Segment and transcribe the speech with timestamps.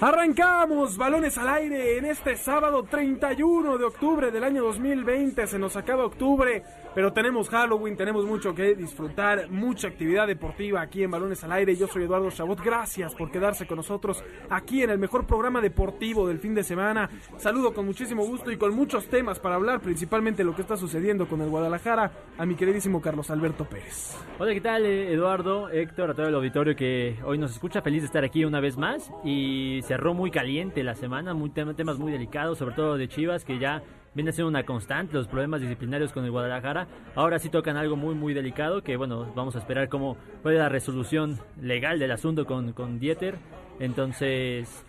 [0.00, 5.46] Arrancamos balones al aire en este sábado 31 de octubre del año 2020.
[5.46, 6.62] Se nos acaba octubre,
[6.94, 11.76] pero tenemos Halloween, tenemos mucho que disfrutar, mucha actividad deportiva aquí en Balones al aire.
[11.76, 12.60] Yo soy Eduardo Chabot.
[12.62, 17.10] Gracias por quedarse con nosotros aquí en el mejor programa deportivo del fin de semana.
[17.36, 21.28] Saludo con muchísimo gusto y con muchos temas para hablar, principalmente lo que está sucediendo
[21.28, 24.16] con el Guadalajara, a mi queridísimo Carlos Alberto Pérez.
[24.38, 27.82] Hola, ¿qué tal Eduardo, Héctor, a todo el auditorio que hoy nos escucha?
[27.82, 29.37] Feliz de estar aquí una vez más y
[29.86, 33.82] cerró muy caliente la semana, muy temas muy delicados, sobre todo de Chivas, que ya
[34.14, 36.88] viene siendo una constante, los problemas disciplinarios con el Guadalajara.
[37.14, 40.68] Ahora sí tocan algo muy, muy delicado, que bueno, vamos a esperar cómo puede la
[40.68, 43.36] resolución legal del asunto con, con Dieter.
[43.80, 44.84] Entonces,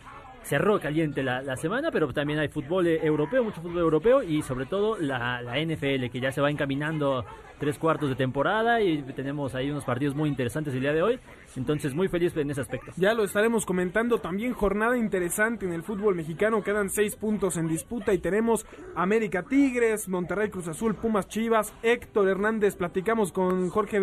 [0.50, 4.98] cerró caliente la, semana, pero también hay fútbol europeo, mucho fútbol europeo y sobre todo
[4.98, 7.24] la, la, NFL que ya se va encaminando
[7.60, 11.20] tres cuartos de temporada y tenemos ahí unos partidos muy interesantes el día de hoy.
[11.56, 12.92] Entonces muy feliz en ese aspecto.
[12.98, 17.68] Ya lo estaremos comentando también, jornada interesante en el fútbol mexicano, quedan seis puntos en
[17.68, 24.00] disputa y tenemos América Tigres, Monterrey Cruz Azul, Pumas Chivas, Héctor Hernández, platicamos con Jorge,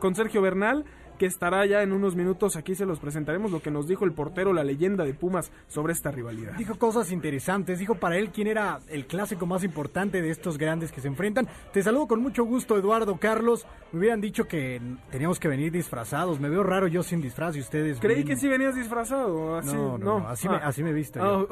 [0.00, 0.84] con Sergio Bernal
[1.18, 2.56] que estará ya en unos minutos.
[2.56, 5.92] Aquí se los presentaremos lo que nos dijo el portero, la leyenda de Pumas, sobre
[5.92, 6.54] esta rivalidad.
[6.54, 10.92] Dijo cosas interesantes, dijo para él quién era el clásico más importante de estos grandes
[10.92, 11.48] que se enfrentan.
[11.72, 13.66] Te saludo con mucho gusto, Eduardo Carlos.
[13.92, 16.40] Me hubieran dicho que teníamos que venir disfrazados.
[16.40, 18.00] Me veo raro yo sin disfraz y ustedes.
[18.00, 19.56] Creí que sí venías disfrazado.
[19.56, 21.20] Así, no, no, así, me, así me he visto.
[21.22, 21.46] Ah,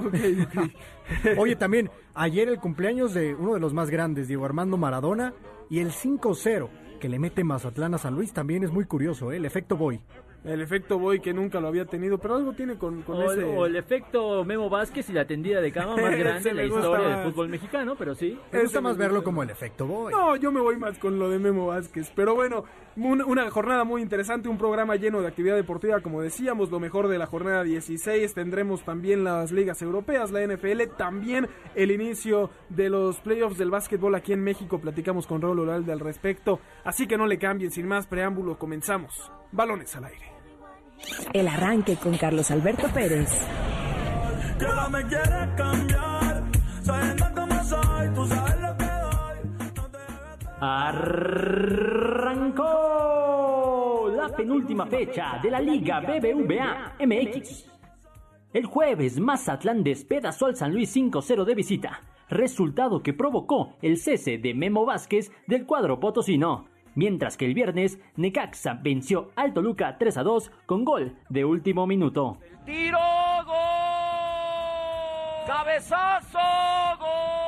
[1.38, 5.34] Oye, también, ayer el cumpleaños de uno de los más grandes, Diego Armando Maradona,
[5.70, 6.68] y el 5-0
[7.02, 9.36] que le mete Mazatlán a San Luis también es muy curioso, ¿eh?
[9.36, 9.98] el efecto Boy.
[10.44, 13.42] El efecto Boy que nunca lo había tenido, pero algo tiene con, con o, ese...
[13.42, 17.08] O el efecto Memo Vázquez y la tendida de cama más grande en la historia
[17.08, 18.38] del fútbol mexicano, pero sí.
[18.52, 20.12] Me gusta más verlo como el efecto Boy.
[20.12, 22.12] No, yo me voy más con lo de Memo Vázquez.
[22.14, 22.62] Pero bueno,
[22.96, 27.18] una jornada muy interesante, un programa lleno de actividad deportiva, como decíamos, lo mejor de
[27.18, 28.34] la jornada 16.
[28.34, 34.14] Tendremos también las ligas europeas, la NFL, también el inicio de los playoffs del básquetbol
[34.14, 34.78] aquí en México.
[34.78, 36.60] Platicamos con Raúl Oralde al respecto.
[36.84, 39.30] Así que no le cambien, sin más preámbulo, comenzamos.
[39.52, 40.32] Balones al aire.
[41.32, 43.28] El arranque con Carlos Alberto Pérez.
[50.64, 52.62] Arrancó
[54.14, 57.68] la penúltima fecha de la Liga BBVA MX.
[58.52, 64.38] El jueves, Mazatlán despedazó al San Luis 5-0 de visita, resultado que provocó el cese
[64.38, 70.16] de Memo Vázquez del cuadro potosino mientras que el viernes Necaxa venció al Toluca 3
[70.18, 72.38] a 2 con gol de último minuto.
[72.64, 73.00] ¡Tiro!
[73.46, 73.56] ¡Gol!
[75.44, 76.38] ¡Cabezazo!
[77.00, 77.41] ¡Gol!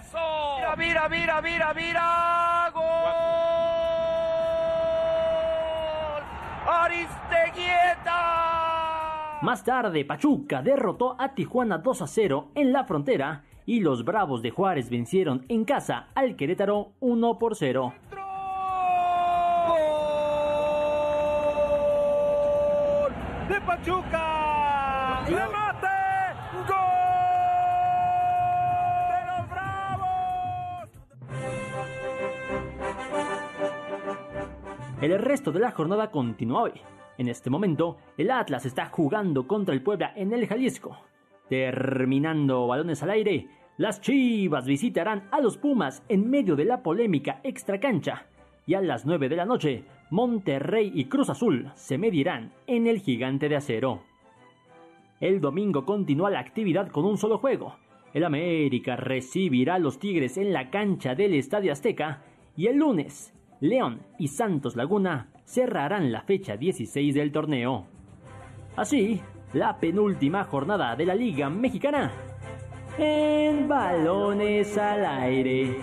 [0.00, 0.76] Zambeso!
[0.76, 2.70] ¡Mira, mira, mira, mira, mira!
[2.72, 2.84] ¡Gol!
[6.68, 9.38] ¡Aristeguieta!
[9.42, 14.42] Más tarde, Pachuca derrotó a Tijuana 2 a 0 en la frontera y los Bravos
[14.42, 17.92] de Juárez vencieron en casa al Querétaro 1 por 0.
[23.48, 25.24] de Pachuca!
[35.06, 36.72] El resto de la jornada continúa hoy.
[37.16, 40.98] En este momento, el Atlas está jugando contra el Puebla en el Jalisco.
[41.48, 43.46] Terminando balones al aire,
[43.76, 48.26] las Chivas visitarán a los Pumas en medio de la polémica extracancha.
[48.66, 52.98] Y a las 9 de la noche, Monterrey y Cruz Azul se medirán en el
[52.98, 54.02] gigante de acero.
[55.20, 57.76] El domingo continúa la actividad con un solo juego.
[58.12, 62.24] El América recibirá a los Tigres en la cancha del Estadio Azteca
[62.56, 67.86] y el lunes, León y Santos Laguna cerrarán la fecha 16 del torneo.
[68.76, 69.20] Así,
[69.52, 72.12] la penúltima jornada de la Liga Mexicana
[72.98, 75.76] en balones al aire.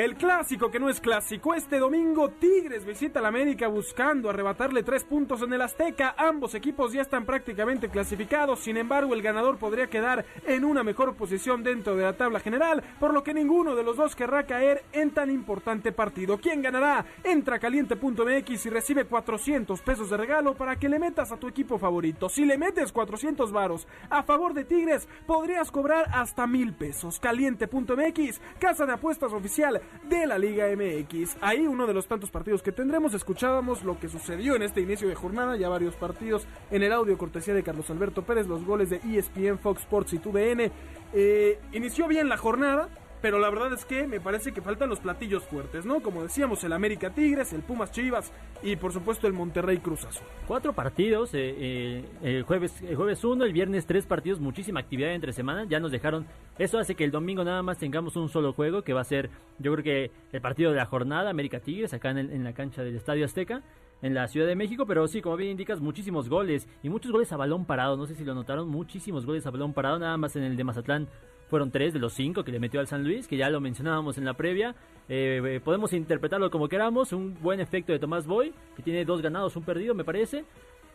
[0.00, 1.52] El clásico que no es clásico.
[1.52, 6.14] Este domingo Tigres visita la América buscando arrebatarle tres puntos en el Azteca.
[6.16, 8.60] Ambos equipos ya están prácticamente clasificados.
[8.60, 12.82] Sin embargo, el ganador podría quedar en una mejor posición dentro de la tabla general,
[12.98, 16.38] por lo que ninguno de los dos querrá caer en tan importante partido.
[16.38, 17.04] ¿Quién ganará?
[17.22, 21.76] Entra caliente.mx y recibe 400 pesos de regalo para que le metas a tu equipo
[21.76, 22.30] favorito.
[22.30, 27.20] Si le metes 400 varos a favor de Tigres, podrías cobrar hasta mil pesos.
[27.20, 29.78] Caliente.mx, casa de apuestas oficial
[30.08, 31.36] de la Liga MX.
[31.40, 35.08] Ahí uno de los tantos partidos que tendremos, escuchábamos lo que sucedió en este inicio
[35.08, 38.90] de jornada, ya varios partidos en el audio cortesía de Carlos Alberto Pérez, los goles
[38.90, 40.70] de ESPN, Fox Sports y TUDN.
[41.12, 42.88] Eh, inició bien la jornada,
[43.20, 46.00] pero la verdad es que me parece que faltan los platillos fuertes, ¿no?
[46.00, 48.32] Como decíamos, el América Tigres, el Pumas Chivas
[48.62, 50.26] y por supuesto el Monterrey Cruz Azul.
[50.46, 55.12] Cuatro partidos, eh, eh, el, jueves, el jueves uno, el viernes tres partidos, muchísima actividad
[55.12, 56.26] entre semana, ya nos dejaron,
[56.58, 59.30] eso hace que el domingo nada más tengamos un solo juego, que va a ser,
[59.58, 62.82] yo creo que el partido de la jornada, América Tigres, acá en, en la cancha
[62.82, 63.62] del Estadio Azteca
[64.02, 67.30] en la Ciudad de México, pero sí, como bien indicas, muchísimos goles y muchos goles
[67.32, 70.34] a balón parado, no sé si lo notaron, muchísimos goles a balón parado, nada más
[70.36, 71.08] en el de Mazatlán
[71.50, 74.16] fueron tres de los cinco que le metió al San Luis, que ya lo mencionábamos
[74.16, 74.76] en la previa.
[75.08, 77.12] Eh, eh, podemos interpretarlo como queramos.
[77.12, 80.44] Un buen efecto de Tomás Boy, que tiene dos ganados, un perdido, me parece.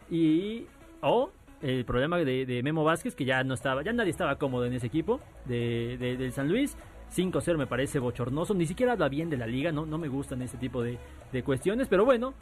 [0.09, 0.65] Y.
[1.01, 1.29] O
[1.61, 4.87] el problema de, Memo Vázquez, que ya no estaba, ya nadie estaba cómodo en ese
[4.87, 6.77] equipo de, del San Luis.
[7.13, 8.53] 5-0 me parece bochornoso.
[8.53, 10.97] Ni siquiera habla bien de la liga, no, no me gustan ese tipo de,
[11.31, 12.33] de cuestiones, pero bueno.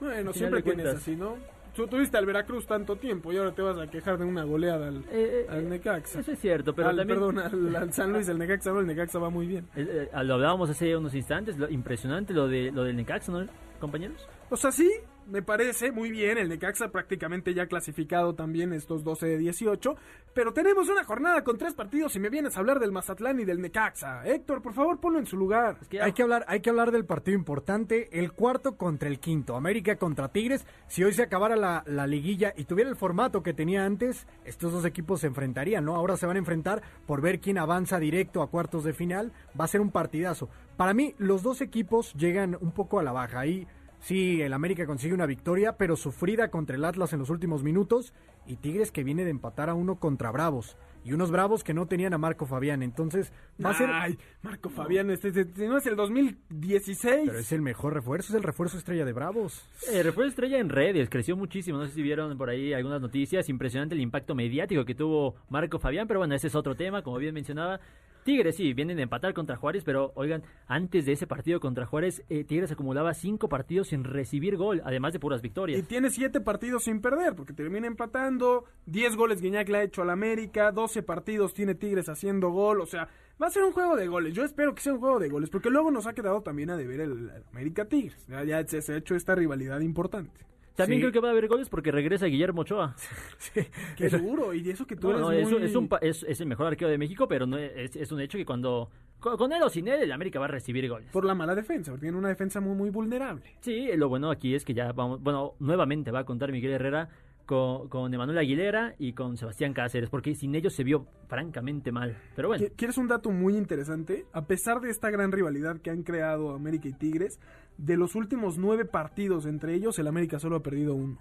[0.00, 1.36] Bueno, siempre tienes así, ¿no?
[1.74, 4.88] Tú tuviste al Veracruz tanto tiempo y ahora te vas a quejar de una goleada
[4.88, 6.20] al, eh, eh, Necaxa.
[6.20, 7.18] Eso es cierto, pero también...
[7.18, 9.66] Perdón, al, San Luis, el Necaxa, el Necaxa va muy bien.
[9.74, 13.46] Eh, lo hablábamos hace unos instantes, lo, impresionante lo, de, lo del Necaxa, ¿no,
[13.80, 14.28] compañeros?
[14.50, 14.90] O sea, sí,
[15.26, 16.38] me parece muy bien.
[16.38, 19.96] El Necaxa prácticamente ya clasificado también estos 12 de 18.
[20.34, 23.44] Pero tenemos una jornada con tres partidos y me vienes a hablar del Mazatlán y
[23.44, 24.26] del Necaxa.
[24.26, 25.76] Héctor, por favor, ponlo en su lugar.
[26.00, 29.56] hay, que hablar, hay que hablar del partido importante, el cuarto contra el quinto.
[29.56, 30.66] América contra Tigres.
[30.88, 34.72] Si hoy se acabara la, la liguilla y tuviera el formato que tenía antes, estos
[34.72, 35.96] dos equipos se enfrentarían, ¿no?
[35.96, 39.32] Ahora se van a enfrentar por ver quién avanza directo a cuartos de final.
[39.58, 40.48] Va a ser un partidazo.
[40.76, 43.40] Para mí, los dos equipos llegan un poco a la baja.
[43.40, 43.66] Ahí
[44.02, 48.12] Sí, el América consigue una victoria, pero sufrida contra el Atlas en los últimos minutos.
[48.48, 50.76] Y Tigres que viene de empatar a uno contra Bravos.
[51.04, 52.82] Y unos Bravos que no tenían a Marco Fabián.
[52.82, 53.32] Entonces,
[53.64, 53.90] va a ser.
[53.92, 57.22] Ay, Marco Fabián, este, este, no es el 2016.
[57.26, 59.68] Pero es el mejor refuerzo, es el refuerzo estrella de Bravos.
[59.88, 61.78] El eh, refuerzo estrella en redes, creció muchísimo.
[61.78, 63.48] No sé si vieron por ahí algunas noticias.
[63.48, 66.08] Impresionante el impacto mediático que tuvo Marco Fabián.
[66.08, 67.78] Pero bueno, ese es otro tema, como bien mencionaba.
[68.24, 72.22] Tigres sí, vienen de empatar contra Juárez, pero oigan, antes de ese partido contra Juárez,
[72.28, 75.80] eh, Tigres acumulaba cinco partidos sin recibir gol, además de puras victorias.
[75.80, 80.02] Y tiene siete partidos sin perder, porque termina empatando, diez goles Guiñac le ha hecho
[80.02, 83.08] al América, doce partidos tiene Tigres haciendo gol, o sea,
[83.42, 84.34] va a ser un juego de goles.
[84.34, 86.76] Yo espero que sea un juego de goles, porque luego nos ha quedado también a
[86.76, 88.26] deber el, América Tigres.
[88.28, 90.52] Ya se ha hecho esta rivalidad importante.
[90.74, 92.94] También creo que va a haber goles porque regresa Guillermo Ochoa.
[93.38, 93.60] sí,
[93.96, 94.54] qué duro.
[94.54, 98.12] Y eso que tú no, es, es, el mejor arquero de México, pero no es,
[98.12, 98.90] un hecho que cuando
[99.20, 101.10] con, él o sin él, el América va a recibir goles.
[101.12, 103.44] Por la mala defensa, porque tiene una defensa muy, muy vulnerable.
[103.60, 107.08] Sí, lo bueno aquí es que ya vamos, bueno, nuevamente va a contar Miguel Herrera
[107.46, 112.16] con, con Emanuel Aguilera y con Sebastián Cáceres, porque sin ellos se vio francamente mal.
[112.36, 112.66] Pero bueno.
[112.76, 114.26] ¿Quieres un dato muy interesante?
[114.32, 117.40] A pesar de esta gran rivalidad que han creado América y Tigres,
[117.78, 121.18] de los últimos nueve partidos entre ellos, el América solo ha perdido uno.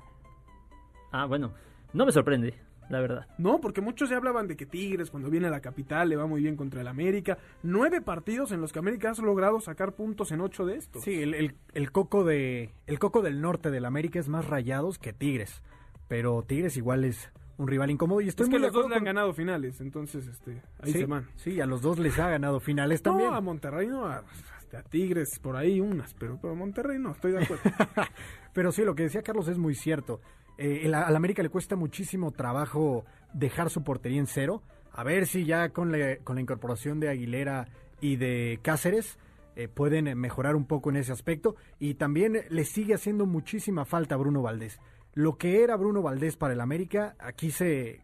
[1.11, 1.53] Ah, bueno,
[1.93, 2.55] no me sorprende,
[2.89, 3.27] la verdad.
[3.37, 6.27] No, porque muchos se hablaban de que Tigres cuando viene a la capital le va
[6.27, 7.37] muy bien contra el América.
[7.63, 11.03] Nueve partidos en los que América ha logrado sacar puntos en ocho de estos.
[11.03, 15.13] Sí, el, el, coco de el coco del norte del América es más rayados que
[15.13, 15.61] Tigres,
[16.11, 19.05] pero Tigres igual es un rival incómodo y estoy es que los dos le han
[19.05, 21.29] ganado finales, entonces este ahí se van.
[21.37, 23.29] Sí, a los dos les ha ganado finales también.
[23.29, 27.31] No, a Monterrey no, a, a Tigres por ahí unas, pero, pero Monterrey no, estoy
[27.31, 27.63] de acuerdo.
[28.53, 30.19] pero sí, lo que decía Carlos es muy cierto.
[30.57, 34.63] Eh, al América le cuesta muchísimo trabajo dejar su portería en cero.
[34.91, 37.69] A ver si ya con la, con la incorporación de Aguilera
[38.01, 39.17] y de Cáceres
[39.55, 41.55] eh, pueden mejorar un poco en ese aspecto.
[41.79, 44.81] Y también le sigue haciendo muchísima falta a Bruno Valdés.
[45.13, 48.01] Lo que era Bruno Valdés para el América, aquí se,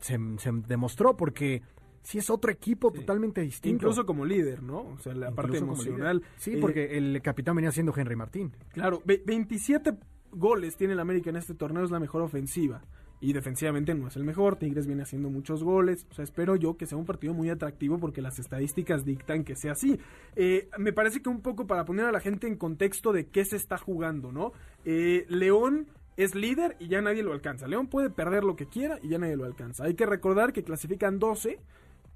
[0.00, 1.62] se, se demostró porque
[2.02, 3.86] sí es otro equipo totalmente distinto.
[3.86, 4.80] Incluso como líder, ¿no?
[4.80, 6.22] O sea, la parte emocional.
[6.36, 8.52] Sí, porque eh, el capitán venía siendo Henry Martín.
[8.72, 9.96] Claro, 27
[10.32, 12.82] goles tiene el América en este torneo, es la mejor ofensiva.
[13.20, 16.76] Y defensivamente no es el mejor, Tigres viene haciendo muchos goles, o sea, espero yo
[16.76, 20.00] que sea un partido muy atractivo porque las estadísticas dictan que sea así.
[20.34, 23.44] Eh, me parece que un poco para poner a la gente en contexto de qué
[23.44, 24.52] se está jugando, ¿no?
[24.84, 27.66] Eh, León es líder y ya nadie lo alcanza.
[27.66, 29.84] León puede perder lo que quiera y ya nadie lo alcanza.
[29.84, 31.58] Hay que recordar que clasifican 12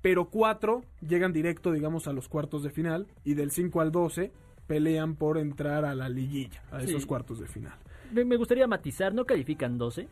[0.07, 4.31] pero cuatro llegan directo, digamos, a los cuartos de final y del 5 al 12
[4.69, 7.75] pelean por entrar a la liguilla, a esos cuartos de final.
[8.13, 10.09] Me gustaría matizar, ¿no califican 12?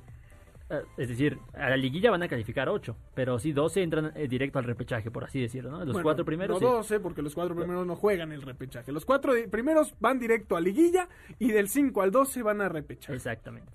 [0.70, 4.26] Eh, es decir, a la liguilla van a calificar 8, pero sí 12 entran eh,
[4.28, 5.84] directo al repechaje, por así decirlo, ¿no?
[5.84, 6.60] Los cuatro primeros.
[6.60, 8.90] No 12, porque los cuatro primeros no juegan el repechaje.
[8.90, 13.14] Los cuatro primeros van directo a liguilla y del 5 al 12 van a repechaje.
[13.14, 13.72] Exactamente.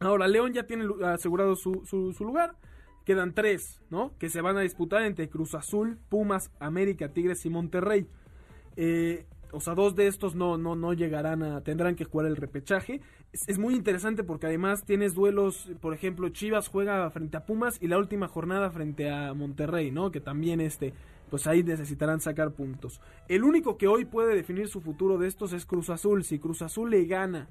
[0.00, 2.56] Ahora, León ya tiene asegurado su, su, lugar.
[3.04, 4.16] Quedan tres, ¿no?
[4.18, 8.06] Que se van a disputar entre Cruz Azul, Pumas, América, Tigres y Monterrey.
[8.76, 12.36] Eh, o sea, dos de estos no, no, no llegarán a, tendrán que jugar el
[12.36, 13.00] repechaje.
[13.32, 17.88] Es, muy interesante porque además tienes duelos, por ejemplo, Chivas juega frente a Pumas y
[17.88, 20.10] la última jornada frente a Monterrey, ¿no?
[20.10, 20.92] Que también este,
[21.30, 23.00] pues ahí necesitarán sacar puntos.
[23.28, 26.24] El único que hoy puede definir su futuro de estos es Cruz Azul.
[26.24, 27.48] Si Cruz Azul le gana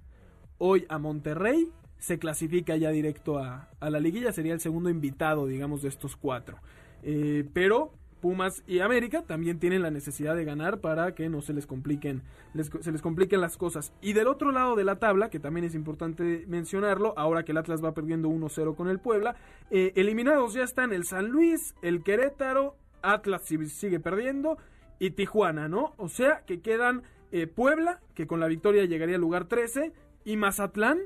[0.59, 5.47] hoy a Monterrey, se clasifica ya directo a, a la liguilla, sería el segundo invitado,
[5.47, 6.59] digamos, de estos cuatro.
[7.01, 11.53] Eh, pero Pumas y América también tienen la necesidad de ganar para que no se
[11.53, 12.21] les compliquen
[12.81, 13.93] se les compliquen las cosas.
[14.01, 17.57] Y del otro lado de la tabla, que también es importante mencionarlo, ahora que el
[17.57, 19.35] Atlas va perdiendo 1-0 con el Puebla,
[19.69, 24.57] eh, eliminados ya están el San Luis, el Querétaro, Atlas sigue perdiendo
[24.99, 25.93] y Tijuana, ¿no?
[25.97, 30.37] O sea que quedan eh, Puebla, que con la victoria llegaría al lugar 13, y
[30.37, 30.99] Mazatlán,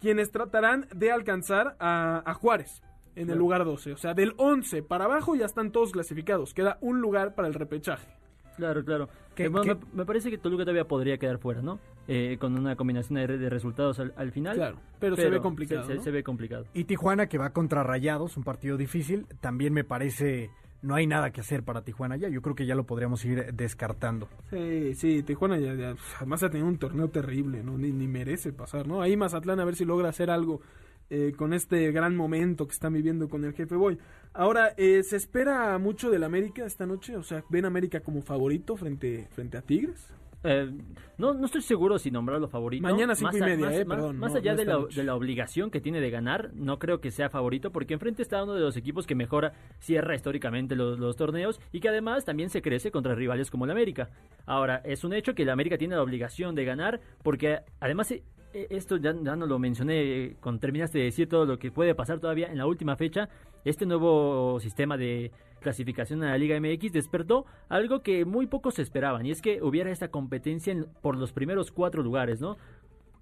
[0.00, 2.82] quienes tratarán de alcanzar a Juárez
[3.18, 3.92] en el lugar 12.
[3.92, 6.54] O sea, del 11 para abajo ya están todos clasificados.
[6.54, 8.06] Queda un lugar para el repechaje.
[8.56, 9.08] Claro, claro.
[9.36, 11.78] Que, me, parece que Toluca todavía podría quedar fuera, ¿no?
[12.08, 14.56] Eh, con una combinación de, resultados al, final.
[14.56, 15.86] Claro, pero, se ve complicado.
[16.02, 16.64] Se, ve complicado.
[16.74, 20.50] Y Tijuana, que va contra Rayados, un partido difícil, también me parece.
[20.82, 22.28] No hay nada que hacer para Tijuana ya.
[22.28, 24.28] Yo creo que ya lo podríamos ir descartando.
[24.50, 27.78] Sí, sí, Tijuana ya, además ha tenido un torneo terrible, ¿no?
[27.78, 29.02] Ni, ni merece pasar, ¿no?
[29.02, 30.60] Ahí Mazatlán a ver si logra hacer algo
[31.10, 33.98] eh, con este gran momento que están viviendo con el jefe Boy.
[34.32, 37.16] Ahora, eh, ¿se espera mucho del América esta noche?
[37.16, 40.08] O sea, ¿ven América como favorito frente, frente a Tigres?
[40.48, 40.70] Eh,
[41.18, 42.82] no, no estoy seguro si nombrarlo favorito.
[42.82, 44.18] Mañana cinco y media, eh, perdón.
[44.18, 47.94] Más, allá de, la, obligación que tiene de ganar, no creo que sea favorito porque
[47.94, 52.24] enfrente está uno de los equipos que mejora, cierra históricamente los, torneos y que además
[52.24, 54.10] también se crece contra rivales como el América.
[54.46, 58.22] Ahora, es un hecho que el América tiene la obligación de ganar porque además eh,
[58.70, 62.20] esto ya, no lo mencioné eh, cuando terminaste de decir todo lo que puede pasar
[62.20, 63.28] todavía en la última fecha.
[63.64, 69.26] Este nuevo sistema de clasificación a la Liga MX despertó algo que muy pocos esperaban
[69.26, 72.56] y es que hubiera esta competencia por los primeros cuatro lugares, ¿no?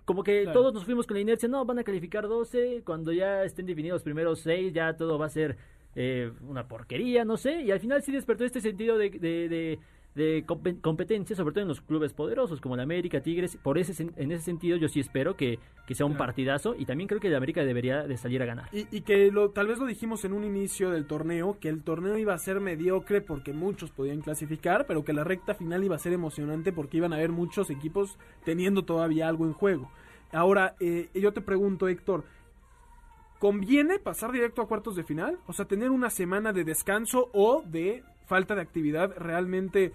[0.05, 3.43] Como que todos nos fuimos con la inercia, no, van a calificar 12, cuando ya
[3.43, 5.57] estén definidos los primeros seis ya todo va a ser
[5.97, 9.79] eh, una porquería, no sé, y al final sí despertó este sentido de, de de
[10.47, 13.57] competencia, sobre todo en los clubes poderosos como el América, Tigres.
[13.63, 15.59] Por ese, en ese sentido yo sí espero que,
[15.91, 18.69] sea un partidazo y también creo que el América debería de salir a ganar.
[18.73, 22.19] Y, que lo, tal vez lo dijimos en un inicio del torneo, que el torneo
[22.19, 26.01] iba a ser mediocre porque muchos podían clasificar, pero que la recta final iba a
[26.01, 29.91] ser emocionante porque iban a haber muchos equipos teniendo todavía algo en juego.
[30.33, 32.25] Ahora, eh, yo te pregunto, Héctor,
[33.39, 35.39] ¿conviene pasar directo a cuartos de final?
[35.47, 39.93] O sea, tener una semana de descanso o de falta de actividad realmente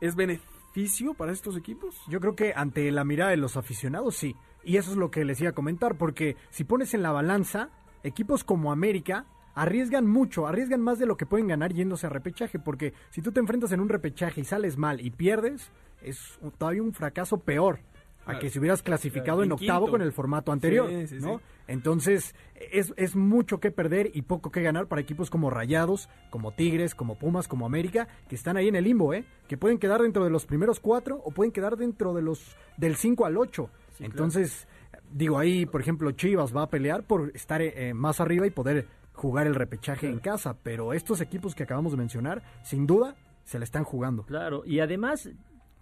[0.00, 1.96] es beneficio para estos equipos?
[2.08, 4.36] Yo creo que ante la mirada de los aficionados sí.
[4.64, 7.70] Y eso es lo que les iba a comentar, porque si pones en la balanza,
[8.02, 12.58] equipos como América arriesgan mucho, arriesgan más de lo que pueden ganar yéndose a repechaje,
[12.58, 16.82] porque si tú te enfrentas en un repechaje y sales mal y pierdes, es todavía
[16.82, 17.80] un fracaso peor
[18.24, 20.90] a que si hubieras clasificado en octavo con el formato anterior,
[21.20, 21.40] ¿no?
[21.68, 22.34] Entonces,
[22.72, 26.94] es, es, mucho que perder y poco que ganar para equipos como Rayados, como Tigres,
[26.94, 29.26] como Pumas, como América, que están ahí en el limbo, ¿eh?
[29.46, 32.96] Que pueden quedar dentro de los primeros cuatro o pueden quedar dentro de los del
[32.96, 33.70] 5 al 8.
[34.00, 34.66] Entonces,
[35.12, 38.86] digo, ahí, por ejemplo, Chivas va a pelear por estar eh, más arriba y poder
[39.12, 43.58] jugar el repechaje en casa, pero estos equipos que acabamos de mencionar, sin duda, se
[43.58, 44.24] le están jugando.
[44.24, 45.28] Claro, y además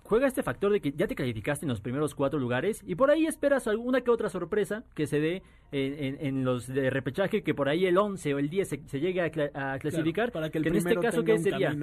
[0.07, 3.11] juega este factor de que ya te calificaste en los primeros cuatro lugares y por
[3.11, 7.69] ahí esperas alguna que otra sorpresa que se dé en, los de repechaje, que por
[7.69, 10.31] ahí el 11 o el 10 se, llegue a, clasificar.
[10.31, 11.77] para que el en este caso, ¿qué sería?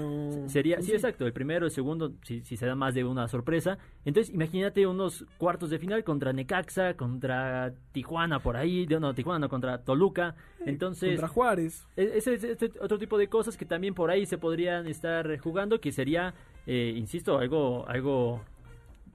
[0.48, 3.78] Sería, sí, exacto, el primero, el segundo, si, si se da más de una sorpresa.
[4.06, 9.50] Entonces, imagínate unos cuartos de final contra Necaxa, contra Tijuana por ahí, no, Tijuana, no,
[9.50, 10.36] contra Toluca.
[10.66, 11.86] Entonces, contra Juárez.
[11.98, 15.38] E, ese es este otro tipo de cosas que también por ahí se podrían estar
[15.40, 16.34] jugando, que sería
[16.66, 18.42] eh, insisto, algo, algo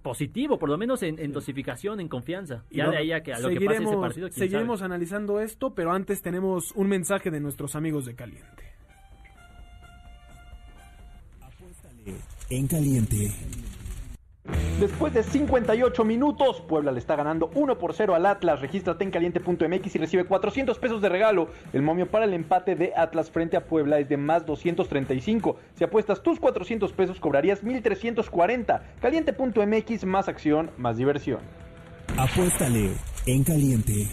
[0.02, 2.64] positivo, por lo menos en, dosificación, en confianza.
[2.70, 4.30] Ya de ahí a, que, a lo que pase ese partido.
[4.30, 8.64] Seguiremos analizando esto, pero antes tenemos un mensaje de nuestros amigos de Caliente.
[12.50, 13.30] En Caliente.
[14.80, 18.60] Después de 58 minutos, Puebla le está ganando 1 por 0 al Atlas.
[18.60, 21.48] Regístrate en caliente.mx y recibe 400 pesos de regalo.
[21.72, 25.56] El momio para el empate de Atlas frente a Puebla es de más 235.
[25.74, 28.82] Si apuestas tus 400 pesos, cobrarías 1340.
[29.00, 31.40] Caliente.mx, más acción, más diversión.
[32.16, 32.92] Apuéstale
[33.26, 34.08] en caliente.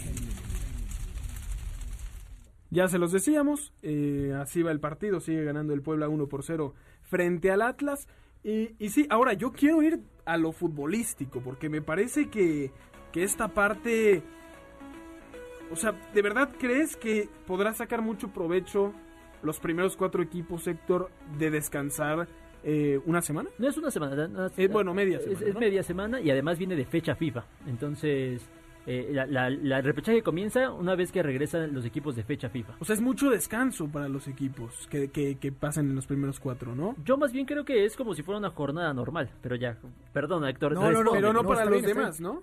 [2.70, 6.42] Ya se los decíamos, eh, así va el partido, sigue ganando el Puebla 1 por
[6.42, 8.08] 0 frente al Atlas.
[8.46, 12.70] Y, y sí, ahora yo quiero ir a lo futbolístico, porque me parece que,
[13.10, 14.22] que esta parte...
[15.72, 18.92] O sea, ¿de verdad crees que podrá sacar mucho provecho
[19.42, 21.10] los primeros cuatro equipos, Héctor,
[21.40, 22.28] de descansar
[22.62, 23.50] eh, una semana?
[23.58, 24.28] No es una semana.
[24.28, 25.40] no, Eh, bueno, media semana.
[25.40, 25.60] Es, es ¿no?
[25.60, 27.44] media semana y además viene de fecha FIFA.
[27.66, 28.48] Entonces,
[28.86, 32.48] eh, la, la- la- el repechaje comienza una vez que regresan los equipos de fecha
[32.48, 32.74] FIFA.
[32.78, 36.38] O sea, es mucho descanso para los equipos que, que, que pasan en los primeros
[36.40, 36.94] cuatro, ¿no?
[37.04, 39.76] Yo más bien creo que es como si fuera una jornada normal, pero ya,
[40.12, 40.74] perdona Héctor.
[40.74, 41.12] No, no, no.
[41.12, 42.42] Pero no, no, para los bien, está demás, ¿no?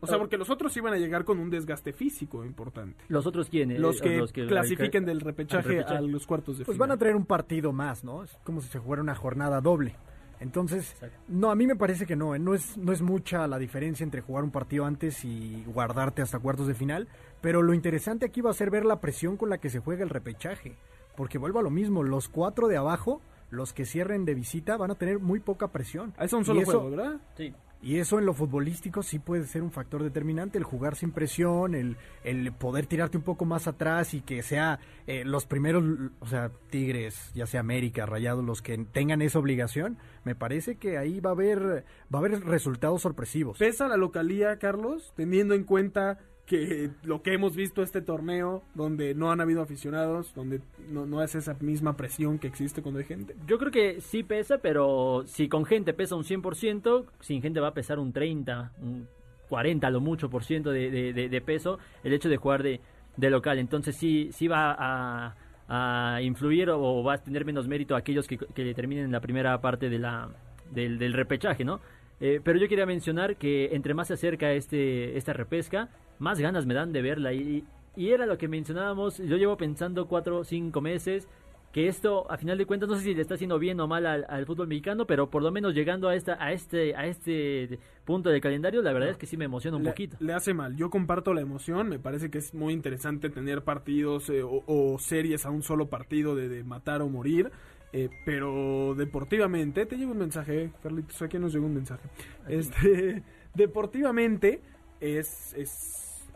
[0.00, 3.02] O sea, porque los otros iban a llegar con un desgaste físico importante.
[3.08, 3.80] ¿Los otros quiénes?
[3.80, 6.88] Los que, Eh, clasifiquen del repechaje, a los cuartos de Pues final.
[6.90, 8.22] van a traer un partido más, ¿no?
[8.22, 9.96] Es como si se jugara una jornada doble.
[10.40, 11.16] Entonces, Exacto.
[11.28, 12.38] no, a mí me parece que no, ¿eh?
[12.38, 16.38] no es, no es mucha la diferencia entre jugar un partido antes y guardarte hasta
[16.38, 17.08] cuartos de final,
[17.40, 20.02] pero lo interesante aquí va a ser ver la presión con la que se juega
[20.04, 20.76] el repechaje,
[21.16, 24.90] porque vuelvo a lo mismo, los cuatro de abajo, los que cierren de visita, van
[24.90, 26.12] a tener muy poca presión.
[26.18, 27.20] Ah, Es un solo eso- juego, ¿verdad?
[27.36, 27.54] Sí.
[27.86, 31.76] Y eso en lo futbolístico sí puede ser un factor determinante, el jugar sin presión,
[31.76, 35.84] el, el poder tirarte un poco más atrás y que sea eh, los primeros,
[36.18, 40.98] o sea, Tigres, ya sea América, Rayados, los que tengan esa obligación, me parece que
[40.98, 43.56] ahí va a haber, va a haber resultados sorpresivos.
[43.58, 45.12] ¿Pesa la localía, Carlos?
[45.14, 50.32] Teniendo en cuenta que lo que hemos visto este torneo, donde no han habido aficionados,
[50.34, 53.34] donde no, no es esa misma presión que existe cuando hay gente.
[53.46, 57.68] Yo creo que sí pesa, pero si con gente pesa un 100%, sin gente va
[57.68, 59.08] a pesar un 30, un
[59.48, 62.80] 40 a lo mucho por ciento de, de- peso el hecho de jugar de,
[63.16, 63.58] de local.
[63.58, 65.34] Entonces sí, sí va
[65.68, 69.60] a, influir o va a tener menos mérito aquellos que, que terminen en la primera
[69.60, 70.28] parte de la,
[70.70, 71.80] del, del repechaje, ¿no?
[72.20, 76.66] Eh, pero yo quería mencionar que entre más se acerca este, esta repesca, más ganas
[76.66, 77.32] me dan de verla.
[77.32, 77.64] Y,
[77.96, 81.28] y era lo que mencionábamos, yo llevo pensando cuatro o cinco meses
[81.72, 84.06] que esto, a final de cuentas, no sé si le está haciendo bien o mal
[84.06, 87.78] al, al fútbol mexicano, pero por lo menos llegando a esta, a este, a este
[88.04, 90.16] punto del calendario, la verdad es que sí me emociona un le, poquito.
[90.20, 90.74] le hace mal.
[90.76, 91.90] Yo comparto la emoción.
[91.90, 95.90] Me parece que es muy interesante tener partidos eh, o, o series a un solo
[95.90, 97.50] partido de, de matar o morir.
[97.92, 102.08] eh, pero deportivamente, te llegó un mensaje, Carlitos, aquí nos llegó un mensaje.
[102.48, 103.22] Este,
[103.54, 104.62] deportivamente
[105.00, 106.26] es, es,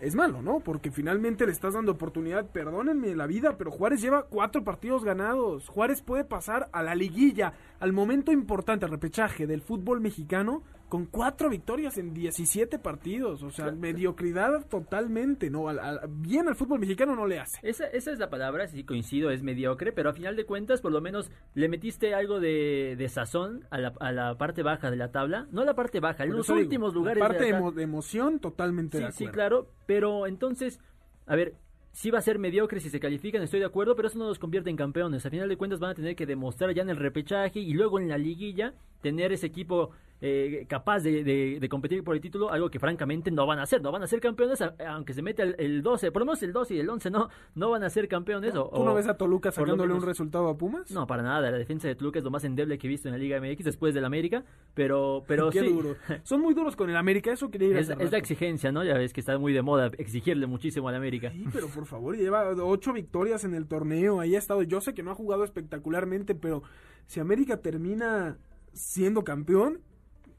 [0.00, 0.60] es malo, ¿no?
[0.60, 5.68] Porque finalmente le estás dando oportunidad, perdónenme la vida, pero Juárez lleva cuatro partidos ganados.
[5.68, 11.06] Juárez puede pasar a la liguilla, al momento importante, al repechaje del fútbol mexicano, con
[11.06, 13.42] cuatro victorias en 17 partidos.
[13.42, 15.68] O sea, mediocridad totalmente, ¿no?
[15.68, 17.58] Al- al- bien al fútbol mexicano no le hace.
[17.62, 20.92] Esa, esa es la palabra, sí coincido, es mediocre, pero a final de cuentas, por
[20.92, 24.96] lo menos le metiste algo de, de sazón a la, a la parte baja de
[24.96, 25.46] la tabla.
[25.50, 27.20] No la parte baja, en los digo, últimos lugares.
[27.20, 30.78] parte de la emo- de emoción, totalmente Sí, de sí, claro, pero entonces,
[31.26, 31.54] a ver,
[31.92, 34.38] sí va a ser mediocre si se califican, estoy de acuerdo, pero eso no los
[34.38, 35.24] convierte en campeones.
[35.26, 37.98] A final de cuentas van a tener que demostrar ya en el repechaje y luego
[37.98, 42.50] en la liguilla tener ese equipo eh, capaz de, de- de competir por el título,
[42.50, 43.82] algo que francamente no van a hacer.
[43.82, 46.42] No van a ser campeones, a- aunque se meta el, el 12, por lo menos
[46.42, 48.54] el 12 y el 11 no, no van a ser campeones.
[48.56, 50.90] o- ¿Tú no ves a Toluca sacándole un resultado a Pumas?
[50.90, 51.50] No, para nada.
[51.50, 53.64] La defensa de Toluca es lo más endeble que he visto en la Liga MX
[53.64, 54.44] después del América.
[54.74, 55.68] Pero, pero Qué sí.
[55.72, 55.96] duro.
[56.22, 58.84] Son muy duros con el América, eso quería ir Es, es la exigencia, ¿no?
[58.84, 61.30] Ya ves que está muy de moda exigirle muchísimo al América.
[61.30, 64.62] Sí, pero por favor, lleva ocho victorias en el torneo, ahí ha estado.
[64.62, 66.62] Yo sé que no ha jugado espectacularmente, pero
[67.06, 68.38] si América termina
[68.72, 69.80] siendo campeón,